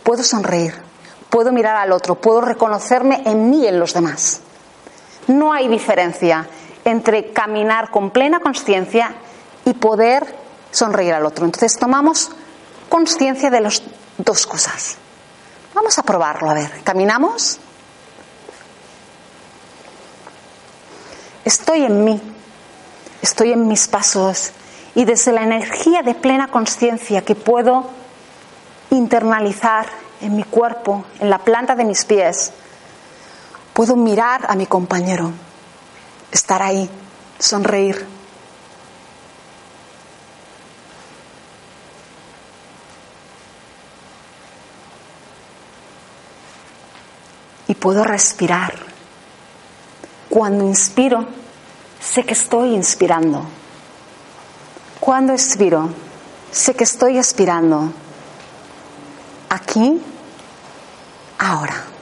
puedo 0.02 0.22
sonreír, 0.22 0.93
puedo 1.34 1.50
mirar 1.50 1.74
al 1.74 1.90
otro, 1.90 2.14
puedo 2.14 2.42
reconocerme 2.42 3.20
en 3.26 3.50
mí 3.50 3.64
y 3.64 3.66
en 3.66 3.80
los 3.80 3.92
demás. 3.92 4.38
No 5.26 5.52
hay 5.52 5.66
diferencia 5.66 6.46
entre 6.84 7.32
caminar 7.32 7.90
con 7.90 8.10
plena 8.10 8.38
conciencia 8.38 9.12
y 9.64 9.74
poder 9.74 10.32
sonreír 10.70 11.12
al 11.12 11.26
otro. 11.26 11.44
Entonces 11.44 11.76
tomamos 11.76 12.30
conciencia 12.88 13.50
de 13.50 13.60
las 13.60 13.82
dos 14.16 14.46
cosas. 14.46 14.94
Vamos 15.74 15.98
a 15.98 16.04
probarlo, 16.04 16.50
a 16.50 16.54
ver. 16.54 16.70
¿Caminamos? 16.84 17.58
Estoy 21.44 21.84
en 21.84 22.04
mí, 22.04 22.22
estoy 23.22 23.50
en 23.50 23.66
mis 23.66 23.88
pasos 23.88 24.52
y 24.94 25.04
desde 25.04 25.32
la 25.32 25.42
energía 25.42 26.02
de 26.04 26.14
plena 26.14 26.46
conciencia 26.46 27.22
que 27.22 27.34
puedo 27.34 27.90
internalizar 28.90 30.03
en 30.24 30.36
mi 30.36 30.44
cuerpo, 30.44 31.04
en 31.20 31.28
la 31.28 31.38
planta 31.38 31.74
de 31.74 31.84
mis 31.84 32.04
pies, 32.06 32.50
puedo 33.74 33.94
mirar 33.94 34.46
a 34.48 34.54
mi 34.54 34.64
compañero, 34.66 35.32
estar 36.32 36.62
ahí, 36.62 36.88
sonreír. 37.38 38.06
Y 47.68 47.74
puedo 47.74 48.02
respirar. 48.02 48.74
Cuando 50.30 50.64
inspiro, 50.64 51.26
sé 52.00 52.24
que 52.24 52.32
estoy 52.32 52.74
inspirando. 52.74 53.44
Cuando 55.00 55.34
expiro, 55.34 55.90
sé 56.50 56.74
que 56.74 56.84
estoy 56.84 57.18
expirando. 57.18 57.92
Aquí 59.50 60.02
ahora. 61.44 61.93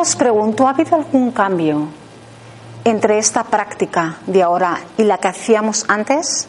Os 0.00 0.14
pregunto, 0.14 0.66
¿ha 0.66 0.70
habido 0.70 0.96
algún 0.96 1.32
cambio 1.32 1.88
entre 2.84 3.18
esta 3.18 3.44
práctica 3.44 4.18
de 4.26 4.42
ahora 4.42 4.78
y 4.96 5.02
la 5.02 5.18
que 5.18 5.28
hacíamos 5.28 5.84
antes? 5.88 6.46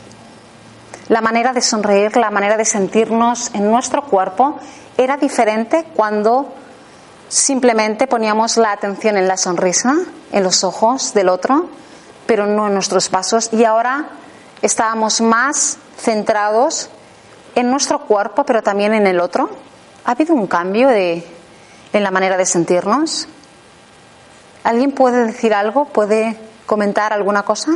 La 1.07 1.21
manera 1.21 1.53
de 1.53 1.61
sonreír, 1.61 2.15
la 2.17 2.29
manera 2.29 2.57
de 2.57 2.65
sentirnos 2.65 3.49
en 3.55 3.71
nuestro 3.71 4.03
cuerpo 4.03 4.59
era 4.97 5.17
diferente 5.17 5.85
cuando 5.95 6.53
simplemente 7.27 8.05
poníamos 8.05 8.57
la 8.57 8.71
atención 8.71 9.17
en 9.17 9.27
la 9.27 9.37
sonrisa, 9.37 9.95
en 10.31 10.43
los 10.43 10.63
ojos 10.63 11.13
del 11.15 11.29
otro, 11.29 11.69
pero 12.27 12.45
no 12.45 12.67
en 12.67 12.75
nuestros 12.75 13.09
pasos. 13.09 13.49
Y 13.51 13.63
ahora 13.63 14.09
estábamos 14.61 15.21
más 15.21 15.79
centrados 15.97 16.89
en 17.55 17.71
nuestro 17.71 18.05
cuerpo, 18.05 18.43
pero 18.43 18.61
también 18.61 18.93
en 18.93 19.07
el 19.07 19.19
otro. 19.19 19.49
¿Ha 20.05 20.11
habido 20.11 20.35
un 20.35 20.45
cambio 20.45 20.89
de, 20.89 21.25
en 21.93 22.03
la 22.03 22.11
manera 22.11 22.37
de 22.37 22.45
sentirnos? 22.45 23.27
¿Alguien 24.63 24.91
puede 24.91 25.25
decir 25.25 25.53
algo? 25.53 25.85
¿Puede 25.85 26.37
comentar 26.65 27.13
alguna 27.13 27.43
cosa? 27.43 27.71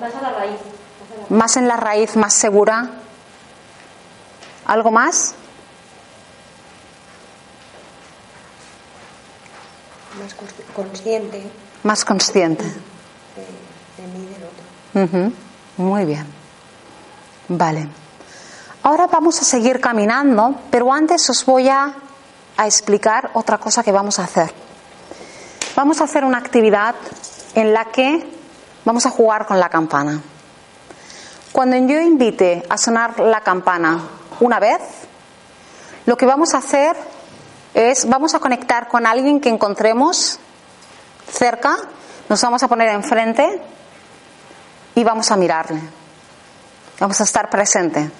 Más 0.00 0.14
a 0.14 0.22
la 0.22 0.32
raíz. 0.32 0.60
Más 1.28 1.56
en 1.56 1.68
la 1.68 1.76
raíz, 1.76 2.16
más 2.16 2.34
segura. 2.34 2.90
¿Algo 4.66 4.90
más? 4.90 5.34
Más 10.20 10.34
consciente. 10.74 11.42
Más 11.82 12.04
consciente. 12.04 12.64
De, 12.64 14.06
mí 14.06 14.26
y 14.26 15.04
del 15.04 15.12
otro. 15.22 15.32
Muy 15.76 16.04
bien. 16.04 16.26
Vale. 17.48 17.88
Ahora 18.82 19.06
vamos 19.06 19.40
a 19.40 19.44
seguir 19.44 19.80
caminando, 19.80 20.54
pero 20.70 20.92
antes 20.92 21.28
os 21.30 21.44
voy 21.44 21.68
a, 21.68 21.94
explicar 22.66 23.30
otra 23.34 23.58
cosa 23.58 23.82
que 23.82 23.92
vamos 23.92 24.18
a 24.18 24.24
hacer. 24.24 24.52
Vamos 25.76 26.00
a 26.00 26.04
hacer 26.04 26.24
una 26.24 26.38
actividad 26.38 26.94
en 27.54 27.72
la 27.72 27.86
que 27.86 28.28
vamos 28.84 29.06
a 29.06 29.10
jugar 29.10 29.46
con 29.46 29.60
la 29.60 29.68
campana. 29.68 30.20
Cuando 31.52 31.76
yo 31.76 32.00
invite 32.00 32.64
a 32.68 32.76
sonar 32.76 33.20
la 33.20 33.40
campana 33.42 34.00
una 34.40 34.58
vez, 34.58 34.80
lo 36.06 36.16
que 36.16 36.26
vamos 36.26 36.54
a 36.54 36.58
hacer 36.58 36.96
es, 37.74 38.08
vamos 38.08 38.34
a 38.34 38.40
conectar 38.40 38.88
con 38.88 39.06
alguien 39.06 39.40
que 39.40 39.48
encontremos 39.48 40.38
cerca, 41.30 41.76
nos 42.28 42.42
vamos 42.42 42.62
a 42.62 42.68
poner 42.68 42.88
enfrente 42.88 43.62
y 44.94 45.04
vamos 45.04 45.30
a 45.30 45.36
mirarle. 45.36 45.80
Vamos 46.98 47.20
a 47.20 47.24
estar 47.24 47.48
presente. 47.48 48.10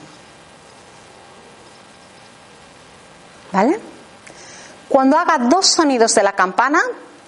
¿Vale? 3.52 3.97
Cuando 4.88 5.18
haga 5.18 5.38
dos 5.38 5.66
sonidos 5.66 6.14
de 6.14 6.22
la 6.22 6.32
campana, 6.32 6.80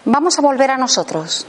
vamos 0.04 0.38
a 0.38 0.42
volver 0.42 0.70
a 0.70 0.78
nosotros. 0.78 1.46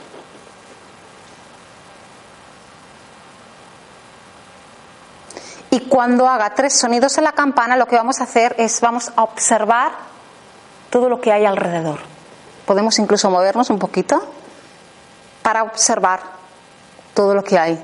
Y 5.69 5.79
cuando 5.87 6.27
haga 6.27 6.53
tres 6.53 6.73
sonidos 6.73 7.17
en 7.17 7.23
la 7.23 7.31
campana, 7.31 7.77
lo 7.77 7.87
que 7.87 7.95
vamos 7.95 8.19
a 8.19 8.25
hacer 8.25 8.55
es 8.57 8.81
vamos 8.81 9.11
a 9.15 9.23
observar 9.23 9.93
todo 10.89 11.07
lo 11.07 11.21
que 11.21 11.31
hay 11.31 11.45
alrededor. 11.45 11.99
Podemos 12.65 12.99
incluso 12.99 13.29
movernos 13.29 13.69
un 13.69 13.79
poquito 13.79 14.21
para 15.41 15.63
observar 15.63 16.21
todo 17.13 17.33
lo 17.33 17.43
que 17.43 17.57
hay. 17.57 17.81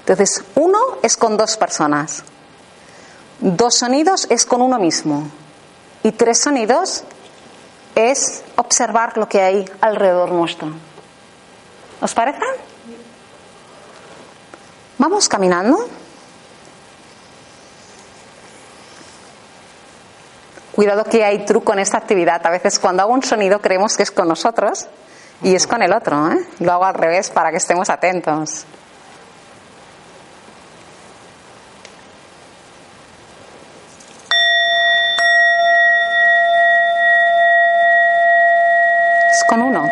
Entonces, 0.00 0.44
uno 0.54 0.78
es 1.02 1.16
con 1.16 1.38
dos 1.38 1.56
personas, 1.56 2.22
dos 3.44 3.76
sonidos 3.76 4.26
es 4.30 4.46
con 4.46 4.62
uno 4.62 4.78
mismo 4.78 5.28
y 6.02 6.12
tres 6.12 6.40
sonidos 6.40 7.04
es 7.94 8.42
observar 8.56 9.18
lo 9.18 9.28
que 9.28 9.42
hay 9.42 9.70
alrededor 9.80 10.32
nuestro. 10.32 10.68
¿Os 12.00 12.14
parece? 12.14 12.40
Vamos 14.98 15.28
caminando. 15.28 15.78
Cuidado 20.74 21.04
que 21.04 21.24
hay 21.24 21.44
truco 21.44 21.72
en 21.72 21.80
esta 21.80 21.98
actividad. 21.98 22.44
A 22.46 22.50
veces 22.50 22.78
cuando 22.78 23.02
hago 23.02 23.12
un 23.12 23.22
sonido 23.22 23.60
creemos 23.60 23.96
que 23.96 24.02
es 24.02 24.10
con 24.10 24.26
nosotros 24.26 24.86
y 25.42 25.54
es 25.54 25.66
con 25.66 25.82
el 25.82 25.92
otro. 25.92 26.32
¿eh? 26.32 26.46
Lo 26.60 26.72
hago 26.72 26.84
al 26.84 26.94
revés 26.94 27.30
para 27.30 27.50
que 27.50 27.58
estemos 27.58 27.90
atentos. 27.90 28.64
Es 39.34 39.44
con 39.48 39.62
uno. 39.62 39.90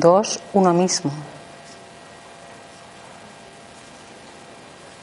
Dos, 0.00 0.40
uno 0.52 0.74
mismo. 0.74 1.10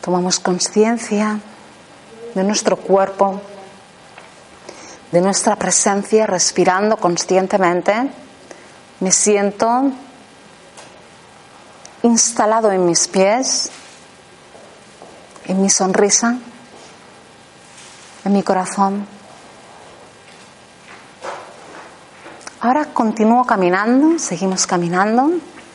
Tomamos 0.02 0.40
conciencia 0.40 1.40
de 2.36 2.44
nuestro 2.44 2.78
cuerpo, 2.78 3.42
de 5.12 5.22
nuestra 5.22 5.56
presencia, 5.56 6.28
respirando 6.28 6.98
conscientemente. 6.98 8.12
Me 9.00 9.12
siento 9.12 9.92
instalado 12.04 12.72
en 12.72 12.86
mis 12.86 13.08
pies, 13.08 13.72
en 15.46 15.62
mi 15.62 15.70
sonrisa, 15.70 16.38
en 18.26 18.34
mi 18.34 18.44
corazón. 18.44 19.13
Ahora 22.64 22.86
continúo 22.94 23.44
caminando, 23.44 24.18
seguimos 24.18 24.66
caminando, 24.66 25.32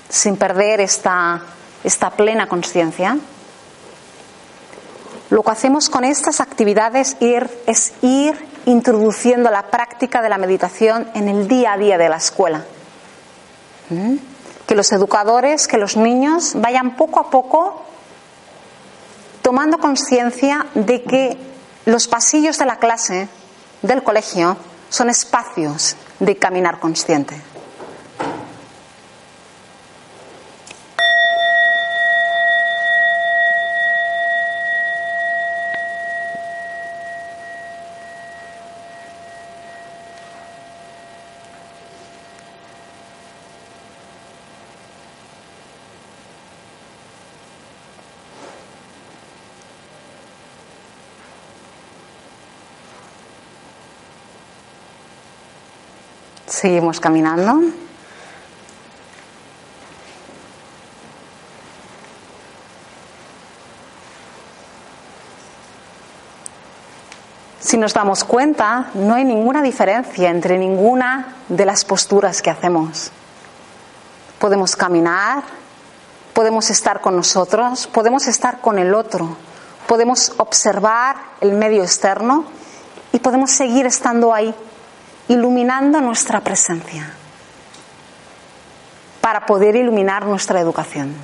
sin 0.08 0.38
perder 0.38 0.80
esta, 0.80 1.42
esta 1.84 2.08
plena 2.08 2.48
conciencia. 2.48 3.18
Lo 5.28 5.42
que 5.42 5.50
hacemos 5.50 5.90
con 5.90 6.04
estas 6.04 6.40
actividades 6.40 7.18
ir, 7.20 7.46
es 7.66 7.92
ir 8.00 8.42
introduciendo 8.64 9.50
la 9.50 9.64
práctica 9.64 10.22
de 10.22 10.30
la 10.30 10.38
meditación 10.38 11.10
en 11.12 11.28
el 11.28 11.46
día 11.46 11.74
a 11.74 11.76
día 11.76 11.98
de 11.98 12.08
la 12.08 12.16
escuela. 12.16 12.64
¿Mm? 13.90 14.14
Que 14.66 14.74
los 14.74 14.90
educadores, 14.90 15.68
que 15.68 15.76
los 15.76 15.98
niños 15.98 16.54
vayan 16.54 16.96
poco 16.96 17.20
a 17.20 17.28
poco 17.28 17.84
tomando 19.42 19.76
conciencia 19.76 20.64
de 20.74 21.02
que 21.02 21.36
los 21.84 22.08
pasillos 22.08 22.56
de 22.56 22.64
la 22.64 22.76
clase, 22.76 23.28
del 23.82 24.02
colegio, 24.02 24.56
son 24.88 25.10
espacios 25.10 25.94
de 26.20 26.36
caminar 26.36 26.78
consciente. 26.80 27.40
Seguimos 56.60 56.98
caminando. 56.98 57.60
Si 67.60 67.76
nos 67.76 67.94
damos 67.94 68.24
cuenta, 68.24 68.90
no 68.94 69.14
hay 69.14 69.24
ninguna 69.24 69.62
diferencia 69.62 70.30
entre 70.30 70.58
ninguna 70.58 71.36
de 71.48 71.64
las 71.64 71.84
posturas 71.84 72.42
que 72.42 72.50
hacemos. 72.50 73.12
Podemos 74.40 74.74
caminar, 74.74 75.44
podemos 76.32 76.70
estar 76.70 77.00
con 77.00 77.14
nosotros, 77.14 77.86
podemos 77.86 78.26
estar 78.26 78.60
con 78.60 78.80
el 78.80 78.94
otro, 78.94 79.36
podemos 79.86 80.32
observar 80.38 81.18
el 81.40 81.52
medio 81.52 81.84
externo 81.84 82.46
y 83.12 83.20
podemos 83.20 83.52
seguir 83.52 83.86
estando 83.86 84.34
ahí 84.34 84.52
iluminando 85.28 86.00
nuestra 86.00 86.40
presencia 86.40 87.12
para 89.20 89.46
poder 89.46 89.76
iluminar 89.76 90.26
nuestra 90.26 90.60
educación. 90.60 91.14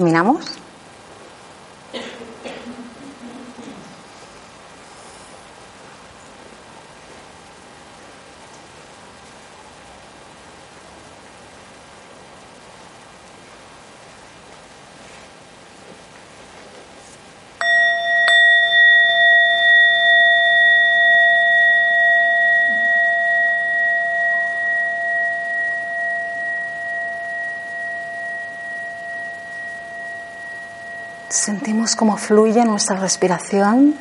¿Caminamos? 0.00 0.59
Sentimos 31.40 31.96
cómo 31.96 32.18
fluye 32.18 32.62
nuestra 32.66 32.96
respiración 32.96 33.96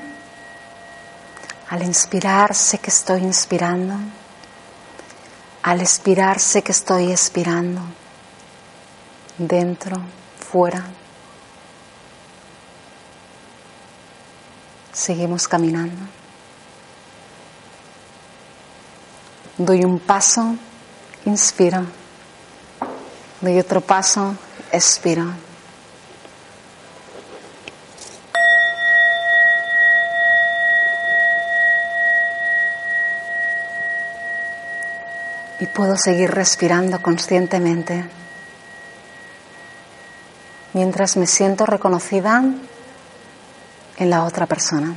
Al 1.69 1.83
inspirar 1.83 2.53
sé 2.53 2.79
que 2.79 2.89
estoy 2.89 3.21
inspirando. 3.21 3.95
Al 5.63 5.79
expirar 5.79 6.37
sé 6.41 6.63
que 6.63 6.73
estoy 6.73 7.13
expirando. 7.13 7.79
Dentro, 9.37 10.01
fuera. 10.51 10.83
Seguimos 14.91 15.47
caminando. 15.47 16.01
Doy 19.57 19.85
un 19.85 19.97
paso, 19.99 20.55
inspiro. 21.23 21.85
Doy 23.39 23.59
otro 23.59 23.79
paso, 23.79 24.35
expiro. 24.73 25.48
Puedo 35.69 35.95
seguir 35.97 36.31
respirando 36.31 37.01
conscientemente 37.01 38.05
mientras 40.73 41.17
me 41.17 41.27
siento 41.27 41.65
reconocida 41.65 42.43
en 43.97 44.09
la 44.09 44.23
otra 44.23 44.45
persona. 44.45 44.95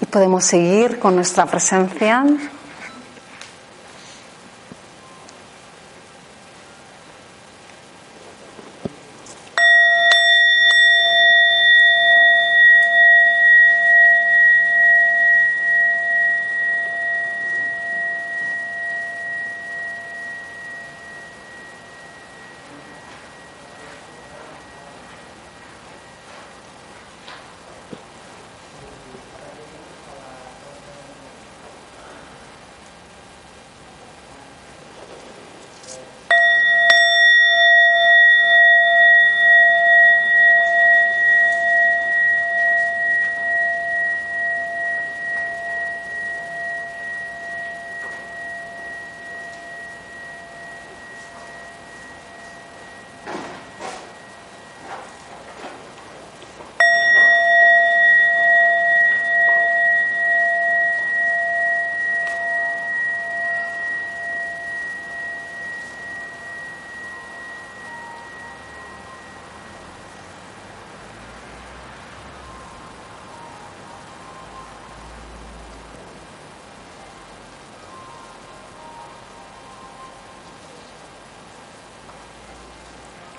Y 0.00 0.06
podemos 0.06 0.44
seguir 0.44 0.98
con 0.98 1.16
nuestra 1.16 1.46
presencia 1.46 2.24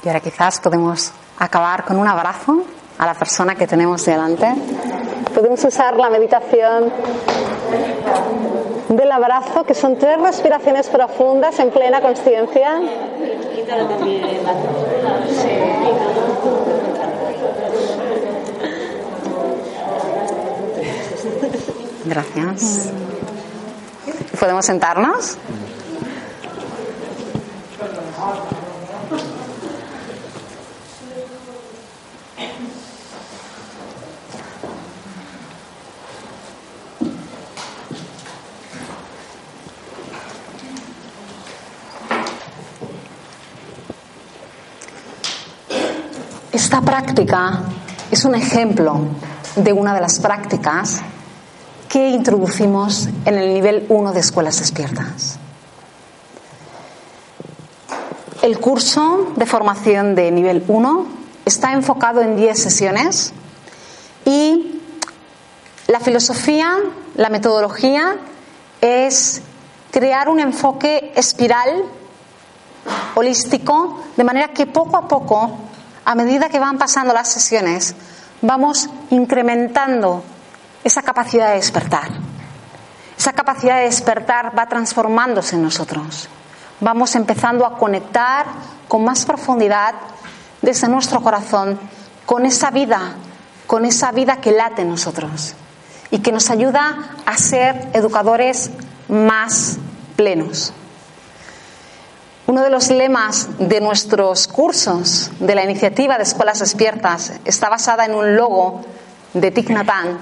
Y 0.05 0.07
ahora 0.07 0.19
quizás 0.19 0.59
podemos 0.59 1.11
acabar 1.39 1.83
con 1.83 1.97
un 1.97 2.07
abrazo 2.07 2.61
a 2.99 3.07
la 3.07 3.15
persona 3.15 3.55
que 3.55 3.65
tenemos 3.65 4.05
delante. 4.05 4.53
Podemos 5.33 5.63
usar 5.63 5.95
la 5.97 6.11
meditación 6.11 6.93
del 8.89 9.11
abrazo, 9.11 9.63
que 9.63 9.73
son 9.73 9.97
tres 9.97 10.21
respiraciones 10.21 10.89
profundas 10.89 11.57
en 11.57 11.71
plena 11.71 12.01
conciencia. 12.01 12.79
Gracias. 22.05 22.91
¿Podemos 24.39 24.65
sentarnos? 24.67 25.39
Esta 46.75 46.85
práctica 46.85 47.61
es 48.11 48.25
un 48.25 48.35
ejemplo 48.35 48.99
de 49.55 49.71
una 49.71 49.93
de 49.93 50.01
las 50.01 50.19
prácticas 50.19 50.99
que 51.87 52.09
introducimos 52.09 53.07
en 53.23 53.35
el 53.35 53.53
nivel 53.53 53.85
1 53.87 54.11
de 54.11 54.19
escuelas 54.19 54.59
despiertas. 54.59 55.39
El 58.41 58.59
curso 58.59 59.31
de 59.37 59.45
formación 59.45 60.15
de 60.15 60.29
nivel 60.31 60.65
1 60.67 61.05
está 61.45 61.71
enfocado 61.71 62.21
en 62.21 62.35
10 62.35 62.61
sesiones 62.61 63.31
y 64.25 64.81
la 65.87 66.01
filosofía, 66.01 66.75
la 67.15 67.29
metodología 67.29 68.17
es 68.81 69.41
crear 69.91 70.27
un 70.27 70.41
enfoque 70.41 71.13
espiral 71.15 71.85
holístico 73.15 74.01
de 74.17 74.23
manera 74.25 74.49
que 74.49 74.65
poco 74.65 74.97
a 74.97 75.07
poco 75.07 75.64
a 76.05 76.15
medida 76.15 76.49
que 76.49 76.59
van 76.59 76.77
pasando 76.77 77.13
las 77.13 77.27
sesiones, 77.27 77.95
vamos 78.41 78.89
incrementando 79.09 80.23
esa 80.83 81.01
capacidad 81.01 81.49
de 81.49 81.55
despertar. 81.55 82.09
Esa 83.17 83.33
capacidad 83.33 83.77
de 83.77 83.85
despertar 83.85 84.57
va 84.57 84.67
transformándose 84.67 85.55
en 85.55 85.63
nosotros. 85.63 86.29
Vamos 86.79 87.15
empezando 87.15 87.65
a 87.65 87.77
conectar 87.77 88.45
con 88.87 89.03
más 89.03 89.25
profundidad 89.25 89.95
desde 90.61 90.87
nuestro 90.87 91.21
corazón 91.21 91.79
con 92.25 92.45
esa 92.45 92.69
vida, 92.69 93.15
con 93.65 93.85
esa 93.85 94.11
vida 94.11 94.37
que 94.37 94.51
late 94.51 94.83
en 94.83 94.89
nosotros 94.89 95.55
y 96.11 96.19
que 96.19 96.31
nos 96.31 96.49
ayuda 96.51 97.15
a 97.25 97.37
ser 97.37 97.89
educadores 97.93 98.69
más 99.07 99.77
plenos. 100.15 100.73
Uno 102.47 102.61
de 102.61 102.69
los 102.69 102.91
lemas 102.91 103.49
de 103.57 103.81
nuestros 103.81 104.47
cursos 104.47 105.31
de 105.39 105.55
la 105.55 105.63
iniciativa 105.63 106.17
de 106.17 106.23
Escuelas 106.23 106.59
Despiertas 106.59 107.33
está 107.43 107.69
basada 107.69 108.05
en 108.05 108.13
un 108.13 108.35
logo 108.35 108.81
de 109.33 109.49
Thich 109.49 109.71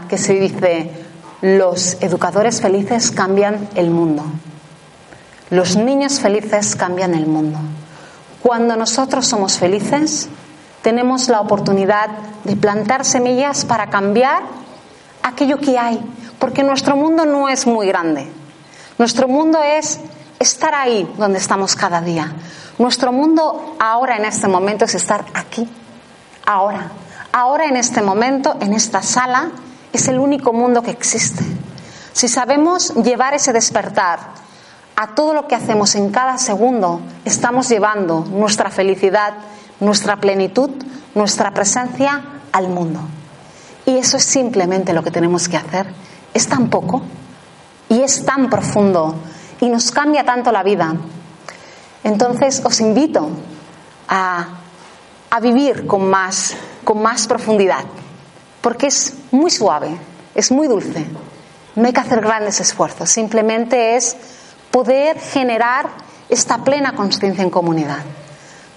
que 0.07 0.17
se 0.17 0.34
dice 0.34 0.89
los 1.41 1.97
educadores 1.99 2.61
felices 2.61 3.11
cambian 3.11 3.67
el 3.76 3.89
mundo. 3.89 4.24
Los 5.49 5.76
niños 5.76 6.21
felices 6.21 6.78
cambian 6.78 7.13
el 7.13 7.28
mundo. 7.28 7.59
Cuando 8.41 8.78
nosotros 8.78 9.28
somos 9.28 9.57
felices, 9.57 10.30
tenemos 10.82 11.28
la 11.28 11.41
oportunidad 11.41 12.07
de 12.45 12.55
plantar 12.55 13.03
semillas 13.03 13.65
para 13.65 13.89
cambiar 13.89 14.43
aquello 15.24 15.57
que 15.57 15.78
hay, 15.78 15.99
porque 16.39 16.63
nuestro 16.63 16.95
mundo 16.95 17.26
no 17.26 17.49
es 17.49 17.67
muy 17.67 17.88
grande. 17.88 18.30
Nuestro 18.97 19.28
mundo 19.28 19.59
es 19.61 19.99
estar 20.40 20.76
ahí 20.76 21.12
donde 21.18 21.40
estamos 21.40 21.76
cada 21.76 22.02
día. 22.02 22.34
Nuestro 22.78 23.12
mundo 23.12 23.76
ahora 23.80 24.18
en 24.18 24.26
este 24.26 24.48
momento 24.48 24.86
es 24.86 24.96
estar 24.96 25.26
aquí, 25.34 25.68
ahora. 26.46 26.92
Ahora 27.32 27.66
en 27.66 27.78
este 27.78 28.02
momento, 28.02 28.58
en 28.60 28.74
esta 28.74 29.02
sala, 29.02 29.52
es 29.92 30.08
el 30.08 30.20
único 30.20 30.54
mundo 30.54 30.82
que 30.82 30.92
existe. 30.92 31.44
Si 32.14 32.28
sabemos 32.28 32.94
llevar 32.96 33.34
ese 33.34 33.54
despertar 33.54 34.20
a 34.96 35.16
todo 35.16 35.34
lo 35.34 35.48
que 35.48 35.56
hacemos 35.56 35.96
en 35.96 36.12
cada 36.12 36.38
segundo, 36.38 37.02
estamos 37.26 37.70
llevando 37.70 38.26
nuestra 38.26 38.70
felicidad, 38.70 39.34
nuestra 39.80 40.18
plenitud, 40.18 40.70
nuestra 41.16 41.52
presencia 41.52 42.24
al 42.52 42.70
mundo. 42.70 43.00
Y 43.86 43.98
eso 43.98 44.18
es 44.18 44.24
simplemente 44.24 44.94
lo 44.94 45.04
que 45.04 45.12
tenemos 45.12 45.50
que 45.50 45.58
hacer. 45.58 45.88
Es 46.34 46.48
tan 46.48 46.70
poco 46.70 47.02
y 47.90 48.02
es 48.02 48.26
tan 48.26 48.50
profundo 48.50 49.16
y 49.64 49.70
nos 49.70 49.91
cambia 49.91 50.26
tanto 50.26 50.51
la 50.51 50.61
vida. 50.61 50.93
Entonces 52.03 52.61
os 52.66 52.82
invito 52.82 53.30
a, 54.09 54.45
a 55.30 55.39
vivir 55.39 55.88
con 55.88 56.09
más, 56.09 56.53
con 56.84 57.01
más 57.01 57.28
profundidad, 57.28 57.86
porque 58.59 58.88
es 58.88 59.14
muy 59.32 59.49
suave, 59.49 59.97
es 60.36 60.51
muy 60.51 60.68
dulce. 60.68 61.05
No 61.78 61.86
hay 61.88 61.93
que 61.93 62.01
hacer 62.01 62.20
grandes 62.20 62.59
esfuerzos, 62.59 63.09
simplemente 63.09 63.95
es 63.95 64.18
poder 64.70 65.18
generar 65.18 65.89
esta 66.28 66.57
plena 66.57 66.93
conciencia 66.93 67.41
en 67.41 67.49
comunidad, 67.49 68.03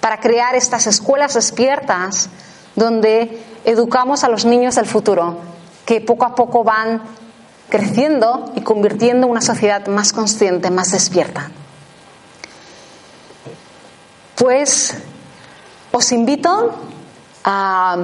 para 0.00 0.20
crear 0.20 0.54
estas 0.54 0.86
escuelas 0.86 1.34
despiertas 1.34 2.28
donde 2.76 3.42
educamos 3.64 4.22
a 4.22 4.28
los 4.28 4.44
niños 4.44 4.76
del 4.76 4.86
futuro, 4.86 5.38
que 5.84 6.00
poco 6.00 6.26
a 6.26 6.34
poco 6.36 6.62
van 6.62 7.02
creciendo 7.68 8.52
y 8.54 8.60
convirtiendo 8.60 9.26
una 9.26 9.40
sociedad 9.40 9.86
más 9.86 10.12
consciente, 10.12 10.70
más 10.70 10.92
despierta. 10.92 11.50
Pues 14.36 14.94
os 15.92 16.12
invito 16.12 16.74
a, 17.44 17.96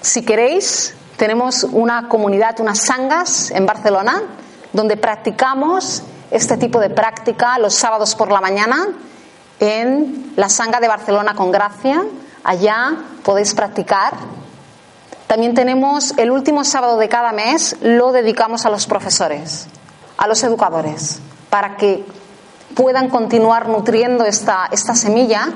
si 0.00 0.24
queréis, 0.24 0.94
tenemos 1.16 1.64
una 1.64 2.08
comunidad, 2.08 2.60
unas 2.60 2.80
sangas 2.80 3.50
en 3.50 3.66
Barcelona, 3.66 4.22
donde 4.72 4.96
practicamos 4.96 6.02
este 6.30 6.56
tipo 6.56 6.80
de 6.80 6.90
práctica 6.90 7.58
los 7.58 7.74
sábados 7.74 8.14
por 8.14 8.30
la 8.30 8.40
mañana 8.40 8.88
en 9.60 10.32
la 10.36 10.48
sanga 10.48 10.80
de 10.80 10.88
Barcelona 10.88 11.34
con 11.34 11.50
Gracia. 11.50 12.04
Allá 12.44 12.96
podéis 13.24 13.54
practicar. 13.54 14.14
También 15.26 15.54
tenemos 15.54 16.14
el 16.18 16.30
último 16.30 16.64
sábado 16.64 16.98
de 16.98 17.08
cada 17.08 17.32
mes, 17.32 17.76
lo 17.80 18.12
dedicamos 18.12 18.64
a 18.64 18.70
los 18.70 18.86
profesores, 18.86 19.66
a 20.16 20.26
los 20.28 20.42
educadores, 20.44 21.18
para 21.50 21.76
que 21.76 22.04
puedan 22.74 23.08
continuar 23.08 23.68
nutriendo 23.68 24.24
esta, 24.24 24.68
esta 24.70 24.94
semilla 24.94 25.48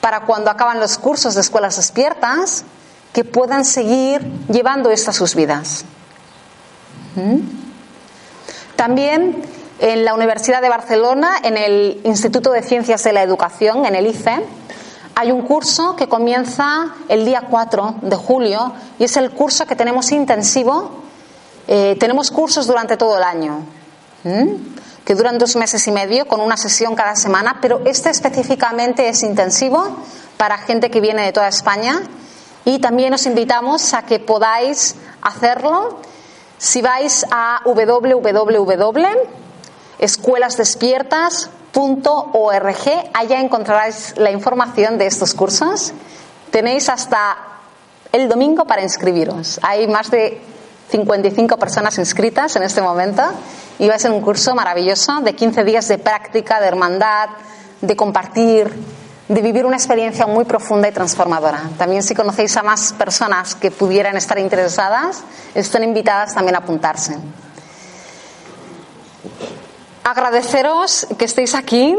para 0.00 0.20
cuando 0.20 0.50
acaban 0.50 0.80
los 0.80 0.98
cursos 0.98 1.34
de 1.34 1.40
escuelas 1.40 1.76
despiertas, 1.76 2.64
que 3.12 3.24
puedan 3.24 3.64
seguir 3.64 4.22
llevando 4.48 4.90
esto 4.90 5.10
a 5.10 5.14
sus 5.14 5.34
vidas. 5.34 5.84
¿Mm? 7.16 7.38
También 8.76 9.42
en 9.78 10.04
la 10.04 10.14
Universidad 10.14 10.62
de 10.62 10.68
Barcelona, 10.68 11.36
en 11.42 11.56
el 11.56 12.00
Instituto 12.04 12.52
de 12.52 12.62
Ciencias 12.62 13.02
de 13.04 13.12
la 13.12 13.22
Educación, 13.22 13.84
en 13.84 13.94
el 13.94 14.06
ICE, 14.06 14.42
hay 15.18 15.32
un 15.32 15.42
curso 15.42 15.96
que 15.96 16.08
comienza 16.10 16.94
el 17.08 17.24
día 17.24 17.46
4 17.48 17.96
de 18.02 18.16
julio 18.16 18.74
y 18.98 19.04
es 19.04 19.16
el 19.16 19.30
curso 19.30 19.64
que 19.64 19.74
tenemos 19.74 20.12
intensivo. 20.12 20.90
Eh, 21.66 21.96
tenemos 21.98 22.30
cursos 22.30 22.66
durante 22.66 22.98
todo 22.98 23.16
el 23.16 23.22
año, 23.22 23.64
que 25.06 25.14
duran 25.14 25.38
dos 25.38 25.56
meses 25.56 25.86
y 25.86 25.90
medio 25.90 26.28
con 26.28 26.42
una 26.42 26.58
sesión 26.58 26.94
cada 26.94 27.16
semana, 27.16 27.60
pero 27.62 27.80
este 27.86 28.10
específicamente 28.10 29.08
es 29.08 29.22
intensivo 29.22 30.04
para 30.36 30.58
gente 30.58 30.90
que 30.90 31.00
viene 31.00 31.24
de 31.24 31.32
toda 31.32 31.48
España 31.48 32.02
y 32.66 32.78
también 32.78 33.14
os 33.14 33.24
invitamos 33.24 33.94
a 33.94 34.02
que 34.02 34.18
podáis 34.18 34.96
hacerlo 35.22 35.98
si 36.58 36.82
vais 36.82 37.24
a 37.30 37.62
www 37.64 38.66
escuelasdespiertas.org. 41.76 43.10
Allá 43.12 43.40
encontraréis 43.40 44.14
la 44.16 44.30
información 44.30 44.98
de 44.98 45.06
estos 45.06 45.34
cursos. 45.34 45.92
Tenéis 46.50 46.88
hasta 46.88 47.36
el 48.12 48.28
domingo 48.28 48.64
para 48.64 48.82
inscribiros. 48.82 49.60
Hay 49.62 49.86
más 49.86 50.10
de 50.10 50.40
55 50.90 51.58
personas 51.58 51.98
inscritas 51.98 52.56
en 52.56 52.62
este 52.62 52.80
momento 52.80 53.22
y 53.78 53.88
va 53.88 53.96
a 53.96 53.98
ser 53.98 54.12
un 54.12 54.22
curso 54.22 54.54
maravilloso 54.54 55.20
de 55.20 55.34
15 55.34 55.64
días 55.64 55.88
de 55.88 55.98
práctica, 55.98 56.60
de 56.60 56.68
hermandad, 56.68 57.28
de 57.80 57.96
compartir, 57.96 58.72
de 59.28 59.42
vivir 59.42 59.66
una 59.66 59.76
experiencia 59.76 60.26
muy 60.26 60.44
profunda 60.44 60.88
y 60.88 60.92
transformadora. 60.92 61.70
También 61.76 62.02
si 62.02 62.14
conocéis 62.14 62.56
a 62.56 62.62
más 62.62 62.92
personas 62.92 63.54
que 63.54 63.70
pudieran 63.70 64.16
estar 64.16 64.38
interesadas, 64.38 65.24
están 65.54 65.82
invitadas 65.82 66.34
también 66.34 66.54
a 66.54 66.58
apuntarse 66.58 67.16
agradeceros 70.06 71.06
que 71.18 71.24
estéis 71.24 71.54
aquí. 71.54 71.96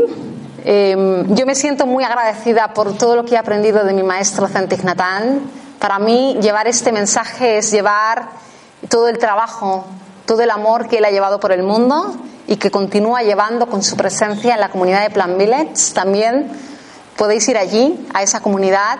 Em, 0.63 1.35
yo 1.35 1.45
me 1.45 1.55
siento 1.55 1.85
muy 1.85 2.05
agradecida 2.05 2.73
por 2.73 2.97
todo 2.97 3.17
lo 3.17 3.25
que 3.25 3.35
he 3.35 3.37
aprendido 3.37 3.83
de 3.83 3.93
mi 3.93 4.01
maestro 4.01 4.47
Centig 4.47 4.81
Para 5.79 5.99
mí, 5.99 6.37
llevar 6.41 6.67
este 6.67 6.93
mensaje 6.93 7.57
es 7.57 7.69
llevar 7.71 8.29
todo 8.87 9.09
el 9.09 9.17
trabajo, 9.17 9.85
todo 10.25 10.41
el 10.41 10.49
amor 10.51 10.87
que 10.87 10.99
él 10.99 11.05
ha 11.05 11.11
llevado 11.11 11.41
por 11.41 11.51
el 11.51 11.63
mundo 11.63 12.15
y 12.47 12.55
que 12.55 12.71
continúa 12.71 13.23
llevando 13.23 13.67
con 13.67 13.83
su 13.83 13.97
presencia 13.97 14.53
en 14.53 14.61
la 14.61 14.69
comunidad 14.69 15.03
de 15.03 15.09
Plan 15.09 15.37
Village. 15.37 15.93
También 15.93 16.49
podéis 17.17 17.45
ir 17.49 17.57
allí, 17.57 18.07
a 18.13 18.23
esa 18.23 18.39
comunidad, 18.39 18.99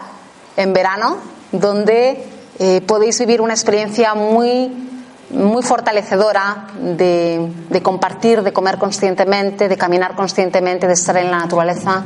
en 0.58 0.74
verano, 0.74 1.18
donde 1.54 2.26
eh, 2.60 2.82
podéis 2.82 3.18
vivir 3.20 3.40
una 3.40 3.54
experiencia 3.54 4.16
muy 4.16 4.88
muy 5.30 5.62
fortalecedora 5.62 6.68
de, 6.80 7.82
compartir, 7.84 8.44
de 8.44 8.54
comer 8.54 8.78
conscientemente, 8.78 9.68
de 9.68 9.78
caminar 9.78 10.16
conscientemente, 10.16 10.88
de 10.88 10.94
estar 10.94 11.18
en 11.18 11.32
la 11.32 11.40
naturaleza, 11.40 12.04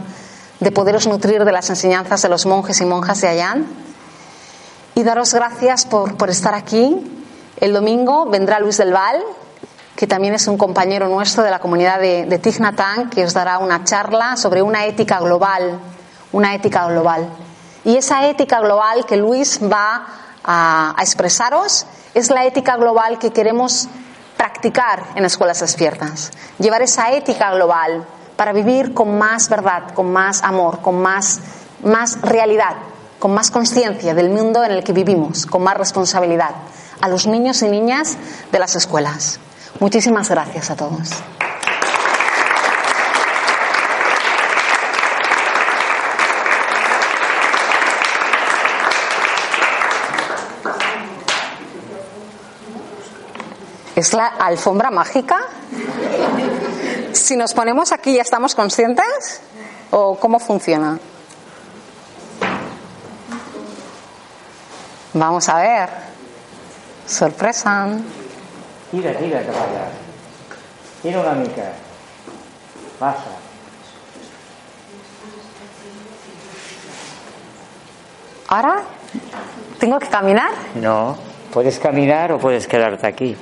de 0.60 0.72
poderos 0.72 1.08
nutrir 1.08 1.46
de 1.46 1.52
las 1.52 1.70
enseñanzas 1.70 2.22
de 2.22 2.30
los 2.30 2.46
monjes 2.46 2.82
y 2.82 2.86
monjas 2.86 3.22
de 3.22 3.28
allá. 3.28 3.58
Y 4.96 5.04
daros 5.04 5.34
gracias 5.34 5.86
por, 5.86 6.30
estar 6.30 6.56
aquí. 6.56 7.28
El 7.58 7.74
domingo 7.74 8.26
vendrá 8.26 8.60
Luis 8.60 8.78
del 8.78 8.92
Val, 8.92 9.22
que 9.96 10.08
también 10.08 10.34
es 10.34 10.48
un 10.48 10.58
compañero 10.58 11.08
nuestro 11.08 11.44
de 11.44 11.52
la 11.52 11.60
comunidad 11.60 12.00
de, 12.00 12.26
de 12.26 13.10
que 13.12 13.24
os 13.24 13.34
dará 13.34 13.60
una 13.60 13.84
charla 13.84 14.36
sobre 14.36 14.62
una 14.62 14.86
ética 14.86 15.20
global, 15.20 15.80
una 16.32 16.56
ética 16.56 16.88
global. 16.88 17.30
Y 17.84 17.98
esa 17.98 18.28
ética 18.28 18.60
global 18.60 19.06
que 19.06 19.18
Luis 19.18 19.60
va 19.62 20.08
a 20.44 20.96
expresaros 21.00 21.86
es 22.14 22.30
la 22.30 22.46
ética 22.46 22.78
global 22.78 23.20
que 23.20 23.32
queremos 23.32 23.88
practicar 24.38 25.04
en 25.16 25.26
escuelas 25.26 25.60
despiertas. 25.60 26.32
Llevar 26.60 26.82
esa 26.82 27.12
ética 27.12 27.52
global 27.52 28.06
para 28.36 28.54
vivir 28.54 28.94
con 28.94 29.18
más 29.18 29.50
verdad, 29.50 29.94
con 29.94 30.12
más 30.12 30.44
amor, 30.44 30.82
con 30.82 31.02
más, 31.02 31.40
más 31.84 32.20
realidad, 32.22 32.76
con 33.20 33.34
más 33.34 33.52
conciencia 33.52 34.14
del 34.14 34.30
mundo 34.30 34.64
en 34.64 34.72
el 34.72 34.84
que 34.84 34.94
vivimos, 34.94 35.46
con 35.46 35.64
más 35.64 35.78
responsabilidad 35.78 36.56
a 37.02 37.08
los 37.08 37.28
niños 37.28 37.62
y 37.62 37.70
niñas 37.70 38.18
de 38.52 38.60
las 38.60 38.76
escuelas. 38.76 39.40
Muchísimas 39.80 40.30
gracias 40.30 40.70
a 40.70 40.76
todos. 40.76 41.12
¿Es 54.02 54.14
la 54.14 54.26
alfombra 54.26 54.90
mágica? 54.90 55.38
Si 57.12 57.38
nos 57.38 57.54
ponemos 57.54 57.92
aquí, 57.92 58.16
¿ya 58.16 58.24
estamos 58.24 58.56
conscientes? 58.56 59.44
¿O 59.92 60.18
cómo 60.18 60.40
funciona? 60.40 60.98
Vamos 65.14 65.48
a 65.50 65.58
ver. 65.58 65.90
Sorpresa. 67.06 67.90
Tira, 68.90 69.16
tira 69.20 69.46
cap 69.46 69.56
allà. 69.56 69.86
Tira 71.04 71.20
una 71.20 71.34
mica. 71.34 71.72
Passa. 72.98 73.38
¿Ahora? 78.48 78.82
¿Tengo 79.80 80.00
que 80.00 80.08
caminar? 80.08 80.50
No. 80.74 81.16
Puedes 81.54 81.78
caminar 81.78 82.32
o 82.32 82.40
puedes 82.40 82.66
quedarte 82.66 83.06
aquí. 83.06 83.38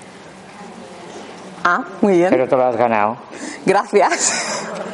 Ah, 1.71 1.83
muy 2.01 2.17
bien. 2.17 2.31
Pero 2.31 2.47
te 2.47 2.55
lo 2.55 2.65
has 2.65 2.75
ganado. 2.75 3.17
Gracias. 3.63 4.33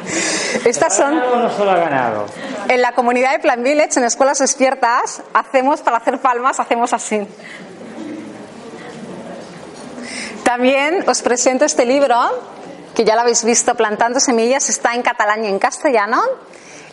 Estas 0.66 0.94
son. 0.94 1.16
no 1.16 1.50
solo 1.50 1.70
ha 1.70 1.76
ganado. 1.78 2.26
En 2.68 2.82
la 2.82 2.92
comunidad 2.92 3.32
de 3.32 3.38
Plan 3.38 3.62
Village, 3.62 3.98
en 3.98 4.04
escuelas 4.04 4.40
despiertas, 4.40 5.22
hacemos, 5.32 5.80
para 5.80 5.96
hacer 5.96 6.18
palmas, 6.20 6.60
hacemos 6.60 6.92
así. 6.92 7.26
También 10.44 11.08
os 11.08 11.22
presento 11.22 11.64
este 11.64 11.86
libro, 11.86 12.14
que 12.94 13.04
ya 13.04 13.14
lo 13.14 13.22
habéis 13.22 13.42
visto, 13.42 13.74
Plantando 13.74 14.20
Semillas, 14.20 14.68
está 14.68 14.94
en 14.94 15.00
catalán 15.00 15.44
y 15.44 15.48
en 15.48 15.58
castellano. 15.58 16.20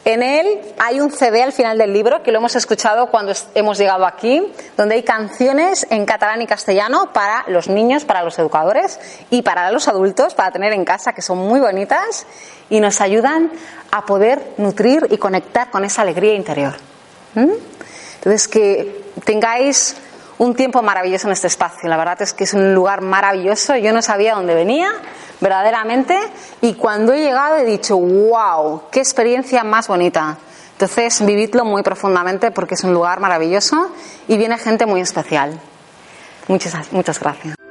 En 0.06 0.22
él 0.22 0.60
hay 0.80 1.00
un 1.00 1.12
CD 1.12 1.44
al 1.44 1.54
final 1.54 1.78
del 1.78 1.94
libro 1.94 2.24
que 2.24 2.32
lo 2.34 2.40
hemos 2.40 2.56
escuchado 2.58 3.08
cuando 3.08 3.34
hemos 3.56 3.78
llegado 3.78 4.06
aquí, 4.06 4.44
donde 4.76 4.96
hay 4.96 5.04
canciones 5.04 5.88
en 5.90 6.06
catalán 6.06 6.42
y 6.42 6.48
castellano 6.48 7.14
para 7.14 7.46
los 7.48 7.70
niños, 7.70 8.04
para 8.04 8.22
los 8.22 8.38
educadores 8.38 9.00
y 9.30 9.44
para 9.44 9.72
los 9.72 9.88
adultos, 9.88 10.34
para 10.34 10.52
tener 10.52 10.74
en 10.74 10.84
casa, 10.84 11.14
que 11.14 11.22
son 11.22 11.38
muy 11.38 11.62
bonitas 11.62 12.26
y 12.70 12.82
nos 12.82 13.00
ayudan 13.00 13.50
a 13.92 14.06
poder 14.06 14.42
nutrir 14.58 15.08
y 15.10 15.18
conectar 15.18 15.72
con 15.72 15.86
esa 15.86 16.02
alegría 16.02 16.34
interior. 16.34 16.74
¿Mm? 17.36 17.52
Entonces, 18.16 18.48
que 18.50 19.04
tengáis 19.24 19.96
un 20.38 20.56
tiempo 20.56 20.82
maravilloso 20.82 21.28
en 21.28 21.34
este 21.34 21.48
espacio. 21.48 21.88
La 21.88 21.96
verdad 21.96 22.22
es 22.22 22.34
que 22.34 22.44
es 22.44 22.54
un 22.54 22.74
lugar 22.74 23.02
maravilloso. 23.02 23.78
Yo 23.78 23.94
no 23.94 24.02
sabía 24.02 24.36
dónde 24.36 24.54
venía, 24.54 24.92
verdaderamente, 25.44 26.18
y 26.62 26.74
cuando 26.74 27.14
he 27.14 27.22
llegado 27.22 27.58
he 27.58 27.66
dicho, 27.66 27.98
wow, 27.98 28.84
qué 28.90 29.00
experiencia 29.00 29.64
más 29.64 29.88
bonita. 29.88 30.38
Entonces, 30.72 31.24
vividlo 31.24 31.66
muy 31.66 31.84
profundamente 31.84 32.50
porque 32.50 32.74
es 32.74 32.84
un 32.84 32.94
lugar 32.94 33.20
maravilloso 33.20 33.92
y 34.28 34.38
viene 34.38 34.58
gente 34.58 34.86
muy 34.86 35.02
especial. 35.02 35.60
Muchas, 36.48 36.92
muchas 36.92 37.20
gracias. 37.20 37.63